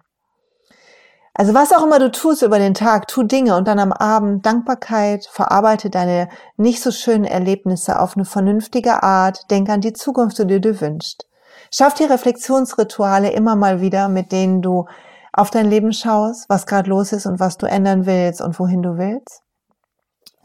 Also 1.34 1.52
was 1.52 1.72
auch 1.72 1.82
immer 1.82 1.98
du 1.98 2.10
tust 2.10 2.40
über 2.40 2.58
den 2.58 2.72
Tag, 2.72 3.06
tu 3.06 3.22
Dinge 3.22 3.56
und 3.56 3.68
dann 3.68 3.78
am 3.78 3.92
Abend 3.92 4.46
Dankbarkeit, 4.46 5.26
verarbeite 5.30 5.90
deine 5.90 6.28
nicht 6.56 6.82
so 6.82 6.90
schönen 6.90 7.24
Erlebnisse 7.24 8.00
auf 8.00 8.16
eine 8.16 8.24
vernünftige 8.24 9.02
Art, 9.02 9.50
denk 9.50 9.68
an 9.68 9.82
die 9.82 9.92
Zukunft, 9.92 10.38
die 10.38 10.46
du 10.46 10.60
dir 10.60 10.80
wünschst. 10.80 11.26
Schaff 11.70 11.94
die 11.94 12.04
Reflexionsrituale 12.04 13.30
immer 13.30 13.56
mal 13.56 13.82
wieder, 13.82 14.08
mit 14.08 14.32
denen 14.32 14.62
du 14.62 14.86
auf 15.32 15.50
dein 15.50 15.66
Leben 15.66 15.92
schaust, 15.92 16.48
was 16.48 16.66
gerade 16.66 16.90
los 16.90 17.12
ist 17.12 17.26
und 17.26 17.40
was 17.40 17.58
du 17.58 17.66
ändern 17.66 18.06
willst 18.06 18.40
und 18.40 18.58
wohin 18.58 18.82
du 18.82 18.98
willst, 18.98 19.42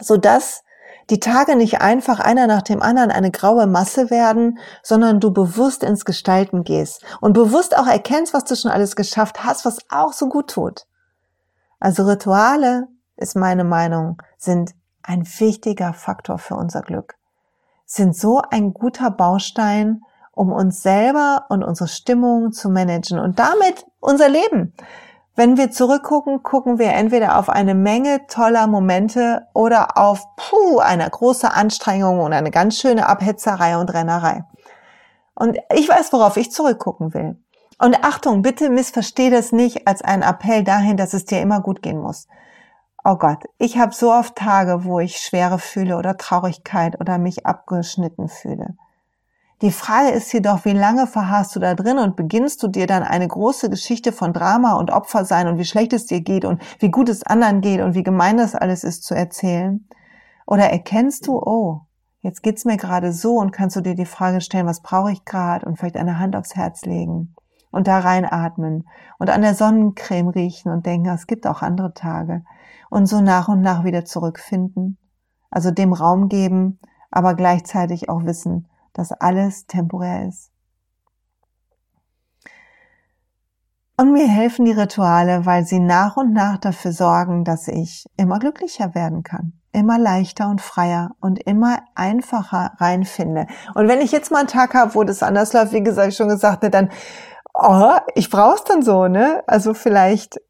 so 0.00 0.16
dass 0.16 0.62
die 1.10 1.20
Tage 1.20 1.56
nicht 1.56 1.80
einfach 1.80 2.20
einer 2.20 2.46
nach 2.46 2.62
dem 2.62 2.82
anderen 2.82 3.10
eine 3.10 3.30
graue 3.30 3.66
Masse 3.66 4.10
werden, 4.10 4.58
sondern 4.82 5.20
du 5.20 5.32
bewusst 5.32 5.82
ins 5.82 6.04
Gestalten 6.04 6.64
gehst 6.64 7.02
und 7.20 7.32
bewusst 7.32 7.76
auch 7.76 7.86
erkennst, 7.86 8.34
was 8.34 8.44
du 8.44 8.56
schon 8.56 8.70
alles 8.70 8.94
geschafft 8.94 9.44
hast, 9.44 9.64
was 9.64 9.78
auch 9.90 10.12
so 10.12 10.28
gut 10.28 10.50
tut. 10.50 10.86
Also 11.80 12.04
Rituale, 12.04 12.88
ist 13.16 13.36
meine 13.36 13.64
Meinung, 13.64 14.22
sind 14.36 14.74
ein 15.02 15.26
wichtiger 15.38 15.92
Faktor 15.92 16.38
für 16.38 16.54
unser 16.54 16.82
Glück, 16.82 17.16
sind 17.84 18.14
so 18.14 18.42
ein 18.50 18.72
guter 18.74 19.10
Baustein 19.10 20.02
um 20.38 20.52
uns 20.52 20.82
selber 20.82 21.46
und 21.48 21.64
unsere 21.64 21.88
Stimmung 21.88 22.52
zu 22.52 22.70
managen. 22.70 23.18
Und 23.18 23.40
damit 23.40 23.84
unser 24.00 24.28
Leben. 24.28 24.74
Wenn 25.36 25.56
wir 25.56 25.70
zurückgucken, 25.70 26.42
gucken 26.42 26.78
wir 26.80 26.92
entweder 26.92 27.38
auf 27.38 27.48
eine 27.48 27.74
Menge 27.74 28.26
toller 28.26 28.66
Momente 28.66 29.46
oder 29.54 29.96
auf 29.96 30.26
puh, 30.36 30.80
eine 30.80 31.08
große 31.08 31.52
Anstrengung 31.52 32.20
und 32.20 32.32
eine 32.32 32.50
ganz 32.50 32.76
schöne 32.76 33.06
Abhetzerei 33.08 33.78
und 33.78 33.94
Rennerei. 33.94 34.42
Und 35.36 35.56
ich 35.72 35.88
weiß, 35.88 36.12
worauf 36.12 36.36
ich 36.36 36.50
zurückgucken 36.50 37.14
will. 37.14 37.36
Und 37.78 38.02
Achtung, 38.02 38.42
bitte 38.42 38.70
missversteh 38.70 39.30
das 39.30 39.52
nicht 39.52 39.86
als 39.86 40.02
einen 40.02 40.22
Appell 40.22 40.64
dahin, 40.64 40.96
dass 40.96 41.14
es 41.14 41.24
dir 41.24 41.40
immer 41.40 41.60
gut 41.60 41.82
gehen 41.82 41.98
muss. 41.98 42.26
Oh 43.04 43.14
Gott, 43.14 43.44
ich 43.58 43.78
habe 43.78 43.94
so 43.94 44.12
oft 44.12 44.34
Tage, 44.34 44.84
wo 44.84 44.98
ich 44.98 45.18
Schwere 45.18 45.60
fühle 45.60 45.96
oder 45.96 46.16
Traurigkeit 46.16 47.00
oder 47.00 47.18
mich 47.18 47.46
abgeschnitten 47.46 48.28
fühle. 48.28 48.76
Die 49.60 49.72
Frage 49.72 50.10
ist 50.10 50.32
jedoch, 50.32 50.64
wie 50.64 50.72
lange 50.72 51.08
verharrst 51.08 51.56
du 51.56 51.58
da 51.58 51.74
drin 51.74 51.98
und 51.98 52.14
beginnst 52.14 52.62
du 52.62 52.68
dir 52.68 52.86
dann 52.86 53.02
eine 53.02 53.26
große 53.26 53.68
Geschichte 53.68 54.12
von 54.12 54.32
Drama 54.32 54.74
und 54.74 54.92
Opfer 54.92 55.24
sein 55.24 55.48
und 55.48 55.58
wie 55.58 55.64
schlecht 55.64 55.92
es 55.92 56.06
dir 56.06 56.20
geht 56.20 56.44
und 56.44 56.62
wie 56.78 56.92
gut 56.92 57.08
es 57.08 57.24
anderen 57.24 57.60
geht 57.60 57.80
und 57.80 57.94
wie 57.94 58.04
gemein 58.04 58.36
das 58.36 58.54
alles 58.54 58.84
ist 58.84 59.02
zu 59.02 59.16
erzählen? 59.16 59.88
Oder 60.46 60.70
erkennst 60.70 61.26
du, 61.26 61.40
oh, 61.40 61.80
jetzt 62.20 62.44
geht's 62.44 62.66
mir 62.66 62.76
gerade 62.76 63.12
so 63.12 63.34
und 63.34 63.50
kannst 63.50 63.74
du 63.74 63.80
dir 63.80 63.96
die 63.96 64.06
Frage 64.06 64.40
stellen, 64.40 64.66
was 64.66 64.80
brauche 64.80 65.10
ich 65.10 65.24
gerade 65.24 65.66
und 65.66 65.76
vielleicht 65.76 65.96
eine 65.96 66.20
Hand 66.20 66.36
aufs 66.36 66.54
Herz 66.54 66.84
legen 66.84 67.34
und 67.72 67.88
da 67.88 67.98
reinatmen 67.98 68.86
und 69.18 69.28
an 69.28 69.42
der 69.42 69.56
Sonnencreme 69.56 70.28
riechen 70.28 70.70
und 70.70 70.86
denken, 70.86 71.08
es 71.08 71.26
gibt 71.26 71.48
auch 71.48 71.62
andere 71.62 71.94
Tage 71.94 72.44
und 72.90 73.06
so 73.06 73.20
nach 73.20 73.48
und 73.48 73.60
nach 73.60 73.82
wieder 73.82 74.04
zurückfinden. 74.04 74.98
Also 75.50 75.72
dem 75.72 75.92
Raum 75.92 76.28
geben, 76.28 76.78
aber 77.10 77.34
gleichzeitig 77.34 78.08
auch 78.08 78.24
wissen, 78.24 78.68
dass 78.92 79.12
alles 79.12 79.66
temporär 79.66 80.28
ist. 80.28 80.50
Und 84.00 84.12
mir 84.12 84.28
helfen 84.28 84.64
die 84.64 84.70
Rituale, 84.70 85.44
weil 85.44 85.64
sie 85.64 85.80
nach 85.80 86.16
und 86.16 86.32
nach 86.32 86.58
dafür 86.58 86.92
sorgen, 86.92 87.42
dass 87.42 87.66
ich 87.66 88.06
immer 88.16 88.38
glücklicher 88.38 88.94
werden 88.94 89.24
kann, 89.24 89.54
immer 89.72 89.98
leichter 89.98 90.48
und 90.48 90.60
freier 90.60 91.10
und 91.20 91.40
immer 91.42 91.80
einfacher 91.96 92.74
reinfinde. 92.76 93.48
Und 93.74 93.88
wenn 93.88 94.00
ich 94.00 94.12
jetzt 94.12 94.30
mal 94.30 94.38
einen 94.38 94.46
Tag 94.46 94.74
habe, 94.74 94.94
wo 94.94 95.02
das 95.02 95.24
anders 95.24 95.52
läuft, 95.52 95.72
wie 95.72 95.82
gesagt, 95.82 96.14
schon 96.14 96.28
gesagt, 96.28 96.62
ne, 96.62 96.70
dann, 96.70 96.90
oh, 97.54 97.96
ich 98.14 98.30
brauch's 98.30 98.62
dann 98.62 98.82
so, 98.82 99.08
ne? 99.08 99.42
Also 99.48 99.74
vielleicht 99.74 100.40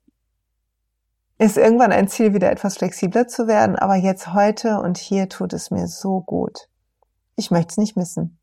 ist 1.39 1.57
irgendwann 1.57 1.93
ein 1.93 2.09
Ziel, 2.09 2.35
wieder 2.35 2.51
etwas 2.51 2.77
flexibler 2.77 3.29
zu 3.29 3.47
werden, 3.47 3.77
aber 3.77 3.95
jetzt 3.95 4.35
heute 4.35 4.79
und 4.79 4.99
hier 4.99 5.31
tut 5.31 5.55
es 5.55 5.71
mir 5.71 5.87
so 5.87 6.21
gut. 6.21 6.69
Ich 7.39 7.53
möchte 7.53 7.71
es 7.71 7.77
nicht 7.77 7.97
missen. 7.97 8.37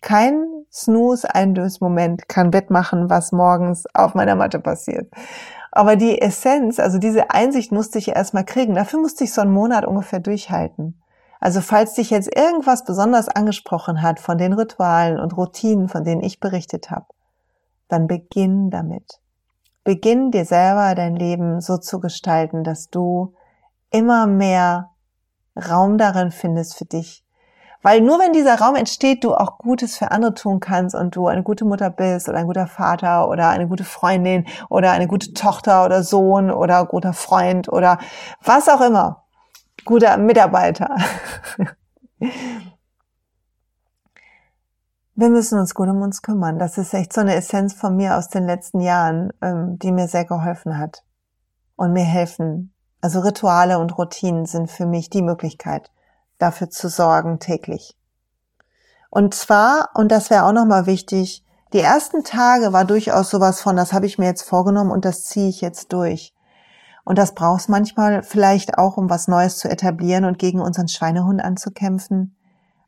Kein 0.00 0.44
Snooze-Einlösmoment 0.72 2.28
kann 2.28 2.52
wettmachen, 2.52 3.08
was 3.08 3.30
morgens 3.30 3.84
auf 3.94 4.16
meiner 4.16 4.34
Matte 4.34 4.58
passiert. 4.58 5.08
Aber 5.70 5.94
die 5.94 6.20
Essenz, 6.20 6.80
also 6.80 6.98
diese 6.98 7.30
Einsicht 7.30 7.70
musste 7.70 7.98
ich 7.98 8.08
erstmal 8.08 8.44
kriegen. 8.44 8.74
Dafür 8.74 9.00
musste 9.00 9.22
ich 9.22 9.32
so 9.32 9.40
einen 9.40 9.52
Monat 9.52 9.86
ungefähr 9.86 10.18
durchhalten. 10.18 11.00
Also 11.38 11.60
falls 11.60 11.94
dich 11.94 12.10
jetzt 12.10 12.34
irgendwas 12.36 12.84
besonders 12.84 13.28
angesprochen 13.28 14.02
hat 14.02 14.18
von 14.18 14.36
den 14.36 14.52
Ritualen 14.52 15.20
und 15.20 15.36
Routinen, 15.36 15.88
von 15.88 16.02
denen 16.02 16.24
ich 16.24 16.40
berichtet 16.40 16.90
habe, 16.90 17.06
dann 17.86 18.08
beginn 18.08 18.68
damit. 18.70 19.20
beginn 19.84 20.32
dir 20.32 20.44
selber 20.44 20.96
dein 20.96 21.14
Leben 21.14 21.60
so 21.60 21.76
zu 21.76 22.00
gestalten, 22.00 22.64
dass 22.64 22.88
du 22.88 23.34
immer 23.90 24.26
mehr 24.26 24.90
Raum 25.56 25.98
darin 25.98 26.32
findest 26.32 26.76
für 26.76 26.86
dich. 26.86 27.23
Weil 27.84 28.00
nur 28.00 28.18
wenn 28.18 28.32
dieser 28.32 28.58
Raum 28.58 28.76
entsteht, 28.76 29.24
du 29.24 29.34
auch 29.34 29.58
Gutes 29.58 29.98
für 29.98 30.10
andere 30.10 30.32
tun 30.32 30.58
kannst 30.58 30.94
und 30.94 31.14
du 31.16 31.26
eine 31.26 31.42
gute 31.42 31.66
Mutter 31.66 31.90
bist 31.90 32.30
oder 32.30 32.38
ein 32.38 32.46
guter 32.46 32.66
Vater 32.66 33.28
oder 33.28 33.50
eine 33.50 33.68
gute 33.68 33.84
Freundin 33.84 34.46
oder 34.70 34.92
eine 34.92 35.06
gute 35.06 35.34
Tochter 35.34 35.84
oder 35.84 36.02
Sohn 36.02 36.50
oder 36.50 36.86
guter 36.86 37.12
Freund 37.12 37.68
oder 37.68 37.98
was 38.42 38.70
auch 38.70 38.80
immer. 38.80 39.24
Guter 39.84 40.16
Mitarbeiter. 40.16 40.96
Wir 45.14 45.28
müssen 45.28 45.58
uns 45.58 45.74
gut 45.74 45.90
um 45.90 46.00
uns 46.00 46.22
kümmern. 46.22 46.58
Das 46.58 46.78
ist 46.78 46.94
echt 46.94 47.12
so 47.12 47.20
eine 47.20 47.34
Essenz 47.34 47.74
von 47.74 47.96
mir 47.96 48.16
aus 48.16 48.30
den 48.30 48.46
letzten 48.46 48.80
Jahren, 48.80 49.30
ähm, 49.42 49.78
die 49.78 49.92
mir 49.92 50.08
sehr 50.08 50.24
geholfen 50.24 50.78
hat 50.78 51.04
und 51.76 51.92
mir 51.92 52.04
helfen. 52.04 52.72
Also 53.02 53.20
Rituale 53.20 53.78
und 53.78 53.98
Routinen 53.98 54.46
sind 54.46 54.70
für 54.70 54.86
mich 54.86 55.10
die 55.10 55.20
Möglichkeit, 55.20 55.90
dafür 56.44 56.70
zu 56.70 56.88
sorgen 56.88 57.38
täglich. 57.40 57.96
Und 59.10 59.34
zwar, 59.34 59.90
und 59.94 60.10
das 60.10 60.30
wäre 60.30 60.44
auch 60.44 60.52
nochmal 60.52 60.86
wichtig, 60.86 61.44
die 61.72 61.80
ersten 61.80 62.22
Tage 62.22 62.72
war 62.72 62.84
durchaus 62.84 63.30
sowas 63.30 63.60
von, 63.60 63.76
das 63.76 63.92
habe 63.92 64.06
ich 64.06 64.18
mir 64.18 64.26
jetzt 64.26 64.42
vorgenommen 64.42 64.90
und 64.90 65.04
das 65.04 65.24
ziehe 65.24 65.48
ich 65.48 65.60
jetzt 65.60 65.92
durch. 65.92 66.34
Und 67.04 67.18
das 67.18 67.34
brauchst 67.34 67.68
manchmal 67.68 68.22
vielleicht 68.22 68.78
auch, 68.78 68.96
um 68.96 69.10
was 69.10 69.28
Neues 69.28 69.58
zu 69.58 69.68
etablieren 69.68 70.24
und 70.24 70.38
gegen 70.38 70.60
unseren 70.60 70.88
Schweinehund 70.88 71.42
anzukämpfen. 71.42 72.36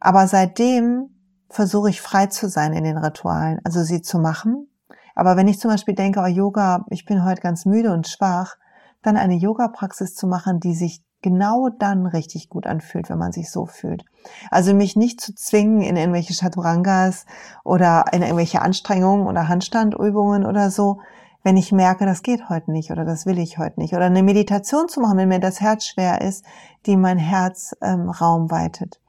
Aber 0.00 0.26
seitdem 0.26 1.10
versuche 1.48 1.90
ich 1.90 2.00
frei 2.00 2.26
zu 2.26 2.48
sein 2.48 2.72
in 2.72 2.84
den 2.84 2.98
Ritualen, 2.98 3.60
also 3.64 3.82
sie 3.82 4.02
zu 4.02 4.18
machen. 4.18 4.68
Aber 5.14 5.36
wenn 5.36 5.48
ich 5.48 5.60
zum 5.60 5.70
Beispiel 5.70 5.94
denke, 5.94 6.20
oh 6.20 6.26
Yoga, 6.26 6.84
ich 6.90 7.04
bin 7.04 7.24
heute 7.24 7.40
ganz 7.40 7.66
müde 7.66 7.92
und 7.92 8.08
schwach, 8.08 8.56
dann 9.02 9.16
eine 9.16 9.34
Yoga-Praxis 9.34 10.14
zu 10.14 10.26
machen, 10.26 10.60
die 10.60 10.74
sich 10.74 11.02
genau 11.26 11.70
dann 11.70 12.06
richtig 12.06 12.48
gut 12.48 12.68
anfühlt, 12.68 13.10
wenn 13.10 13.18
man 13.18 13.32
sich 13.32 13.50
so 13.50 13.66
fühlt. 13.66 14.04
Also 14.48 14.74
mich 14.74 14.94
nicht 14.94 15.20
zu 15.20 15.34
zwingen 15.34 15.82
in 15.82 15.96
irgendwelche 15.96 16.34
Chaturangas 16.34 17.26
oder 17.64 18.04
in 18.12 18.22
irgendwelche 18.22 18.62
Anstrengungen 18.62 19.26
oder 19.26 19.48
Handstandübungen 19.48 20.46
oder 20.46 20.70
so, 20.70 21.00
wenn 21.42 21.56
ich 21.56 21.72
merke, 21.72 22.06
das 22.06 22.22
geht 22.22 22.48
heute 22.48 22.70
nicht 22.70 22.92
oder 22.92 23.04
das 23.04 23.26
will 23.26 23.40
ich 23.40 23.58
heute 23.58 23.80
nicht. 23.80 23.92
Oder 23.92 24.04
eine 24.04 24.22
Meditation 24.22 24.88
zu 24.88 25.00
machen, 25.00 25.18
wenn 25.18 25.28
mir 25.28 25.40
das 25.40 25.60
Herz 25.60 25.86
schwer 25.86 26.20
ist, 26.20 26.44
die 26.86 26.96
mein 26.96 27.18
Herzraum 27.18 28.42
ähm, 28.42 28.50
weitet. 28.52 29.00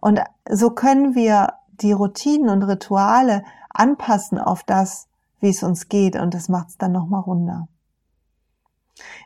Und 0.00 0.20
so 0.50 0.70
können 0.70 1.14
wir 1.14 1.52
die 1.82 1.92
Routinen 1.92 2.48
und 2.48 2.62
Rituale 2.62 3.44
anpassen 3.68 4.38
auf 4.38 4.62
das, 4.62 5.06
wie 5.40 5.50
es 5.50 5.62
uns 5.62 5.90
geht 5.90 6.16
und 6.16 6.32
das 6.32 6.48
macht 6.48 6.68
es 6.68 6.78
dann 6.78 6.92
nochmal 6.92 7.20
runder. 7.20 7.68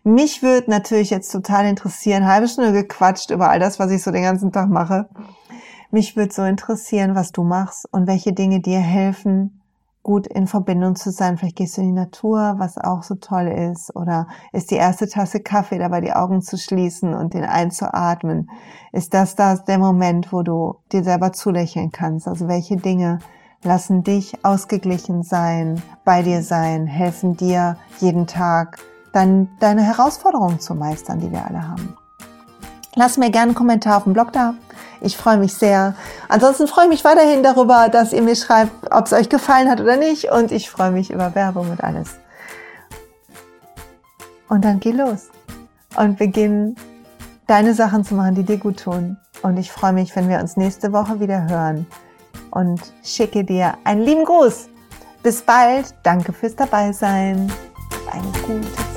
Mich 0.02 0.42
würde 0.42 0.70
natürlich 0.70 1.11
jetzt 1.11 1.30
total 1.30 1.66
interessieren, 1.66 2.26
halbe 2.26 2.48
Stunde 2.48 2.72
gequatscht 2.72 3.30
über 3.30 3.50
all 3.50 3.61
das, 3.61 3.78
was 3.78 3.90
ich 3.90 4.02
so 4.02 4.11
den 4.11 4.22
ganzen 4.22 4.52
Tag 4.52 4.68
mache. 4.68 5.09
Mich 5.90 6.16
würde 6.16 6.33
so 6.33 6.42
interessieren, 6.42 7.14
was 7.14 7.33
du 7.33 7.42
machst 7.42 7.87
und 7.92 8.06
welche 8.06 8.33
Dinge 8.33 8.61
dir 8.61 8.78
helfen, 8.78 9.61
gut 10.02 10.26
in 10.26 10.46
Verbindung 10.46 10.96
zu 10.96 11.11
sein. 11.11 11.37
Vielleicht 11.37 11.56
gehst 11.56 11.76
du 11.76 11.83
in 11.83 11.88
die 11.88 11.92
Natur, 11.92 12.54
was 12.59 12.78
auch 12.78 13.02
so 13.02 13.16
toll 13.16 13.48
ist. 13.48 13.94
Oder 13.94 14.28
ist 14.52 14.70
die 14.70 14.76
erste 14.76 15.09
Tasse 15.09 15.40
Kaffee 15.40 15.78
dabei, 15.78 16.00
die 16.00 16.12
Augen 16.12 16.42
zu 16.42 16.56
schließen 16.56 17.12
und 17.12 17.35
den 17.35 17.44
einzuatmen? 17.44 18.50
Ist 18.92 19.12
das 19.12 19.35
das 19.35 19.64
der 19.64 19.78
Moment, 19.78 20.33
wo 20.33 20.42
du 20.42 20.76
dir 20.92 21.04
selber 21.04 21.33
zulächeln 21.33 21.90
kannst? 21.92 22.26
Also 22.26 22.48
welche 22.48 22.76
Dinge 22.76 23.18
lassen 23.62 24.02
dich 24.02 24.44
ausgeglichen 24.44 25.22
sein, 25.22 25.83
bei 26.04 26.22
dir 26.22 26.42
sein, 26.42 26.87
helfen 26.87 27.37
dir 27.37 27.76
jeden 28.00 28.26
Tag 28.26 28.78
dann 29.12 29.49
deine 29.61 29.83
Herausforderungen 29.83 30.61
zu 30.61 30.75
meistern, 30.75 31.20
die 31.20 31.31
wir 31.31 31.44
alle 31.44 31.66
haben? 31.66 31.96
Lass 32.94 33.16
mir 33.16 33.31
gerne 33.31 33.49
einen 33.51 33.55
Kommentar 33.55 33.99
auf 33.99 34.05
dem 34.05 34.12
Blog 34.12 34.33
da. 34.33 34.55
Ich 35.01 35.16
freue 35.16 35.38
mich 35.38 35.55
sehr. 35.55 35.94
Ansonsten 36.29 36.66
freue 36.66 36.85
ich 36.85 36.90
mich 36.90 37.05
weiterhin 37.05 37.42
darüber, 37.42 37.88
dass 37.88 38.12
ihr 38.12 38.23
mir 38.23 38.37
schreibt, 38.37 38.92
ob 38.92 39.07
es 39.07 39.12
euch 39.12 39.29
gefallen 39.29 39.70
hat 39.70 39.81
oder 39.81 39.96
nicht. 39.96 40.31
Und 40.31 40.53
ich 40.53 40.70
freue 40.70 40.90
mich 40.90 41.11
über 41.11 41.35
Werbung 41.35 41.70
und 41.70 41.83
alles. 41.83 42.18
Und 44.49 44.64
dann 44.64 44.81
geh 44.81 44.90
los 44.90 45.29
und 45.96 46.18
beginn 46.18 46.75
deine 47.46 47.75
Sachen 47.75 48.05
zu 48.05 48.14
machen, 48.14 48.35
die 48.35 48.42
dir 48.42 48.59
gut 48.59 48.81
tun. 48.81 49.16
Und 49.42 49.57
ich 49.57 49.73
freue 49.73 49.92
mich, 49.92 50.14
wenn 50.16 50.29
wir 50.29 50.40
uns 50.40 50.57
nächste 50.57 50.92
Woche 50.92 51.20
wieder 51.20 51.49
hören. 51.49 51.87
Und 52.51 52.81
schicke 53.05 53.44
dir 53.44 53.75
einen 53.85 54.03
lieben 54.03 54.25
Gruß. 54.25 54.68
Bis 55.23 55.42
bald. 55.42 55.94
Danke 56.03 56.33
fürs 56.33 56.57
Dabeisein. 56.57 57.51
Eine 58.11 58.33
gute 58.46 58.89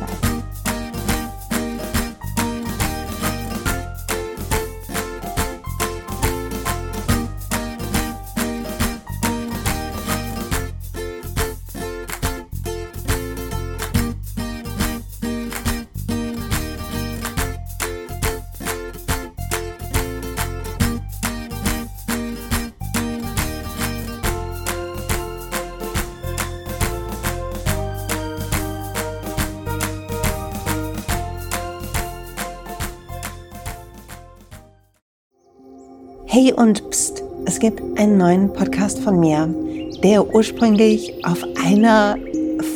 Hey 36.35 36.51
und 36.51 36.89
pst, 36.89 37.23
es 37.45 37.59
gibt 37.59 37.79
einen 37.99 38.17
neuen 38.17 38.51
Podcast 38.51 38.97
von 38.97 39.19
mir, 39.19 39.53
der 40.03 40.33
ursprünglich 40.33 41.23
auf 41.23 41.45
einer 41.63 42.17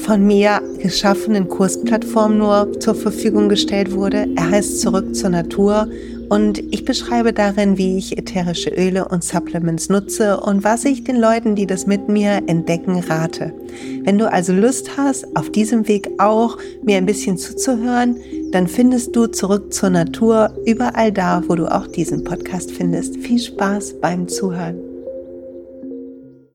von 0.06 0.28
mir 0.28 0.62
geschaffenen 0.78 1.50
Kursplattform 1.50 2.38
nur 2.38 2.80
zur 2.80 2.94
Verfügung 2.94 3.50
gestellt 3.50 3.94
wurde. 3.94 4.28
Er 4.36 4.52
heißt 4.52 4.80
Zurück 4.80 5.16
zur 5.16 5.32
Natur 5.32 5.88
und 6.30 6.64
ich 6.74 6.86
beschreibe 6.86 7.34
darin, 7.34 7.78
wie 7.78 7.98
ich 7.98 8.18
ätherische 8.18 8.70
Öle 8.70 9.08
und 9.08 9.24
Supplements 9.24 9.90
nutze 9.90 10.40
und 10.40 10.64
was 10.64 10.86
ich 10.86 11.04
den 11.04 11.18
Leuten, 11.18 11.56
die 11.56 11.68
das 11.68 11.88
mit 11.88 12.10
mir 12.10 12.42
entdecken, 12.48 13.00
rate. 13.00 13.54
Wenn 14.04 14.18
du 14.18 14.32
also 14.32 14.54
Lust 14.54 14.98
hast, 14.98 15.26
auf 15.36 15.52
diesem 15.52 15.88
Weg 15.88 16.10
auch 16.18 16.58
mir 16.84 16.98
ein 16.98 17.06
bisschen 17.06 17.38
zuzuhören, 17.38 18.18
dann 18.52 18.68
findest 18.68 19.16
du 19.16 19.28
zurück 19.28 19.74
zur 19.74 19.90
Natur 19.90 20.54
überall 20.66 21.12
da, 21.12 21.44
wo 21.48 21.56
du 21.56 21.66
auch 21.66 21.88
diesen 21.88 22.24
Podcast 22.24 22.72
findest. 22.72 23.18
Viel 23.18 23.40
Spaß 23.40 23.96
beim 24.02 24.28
Zuhören. 24.28 24.87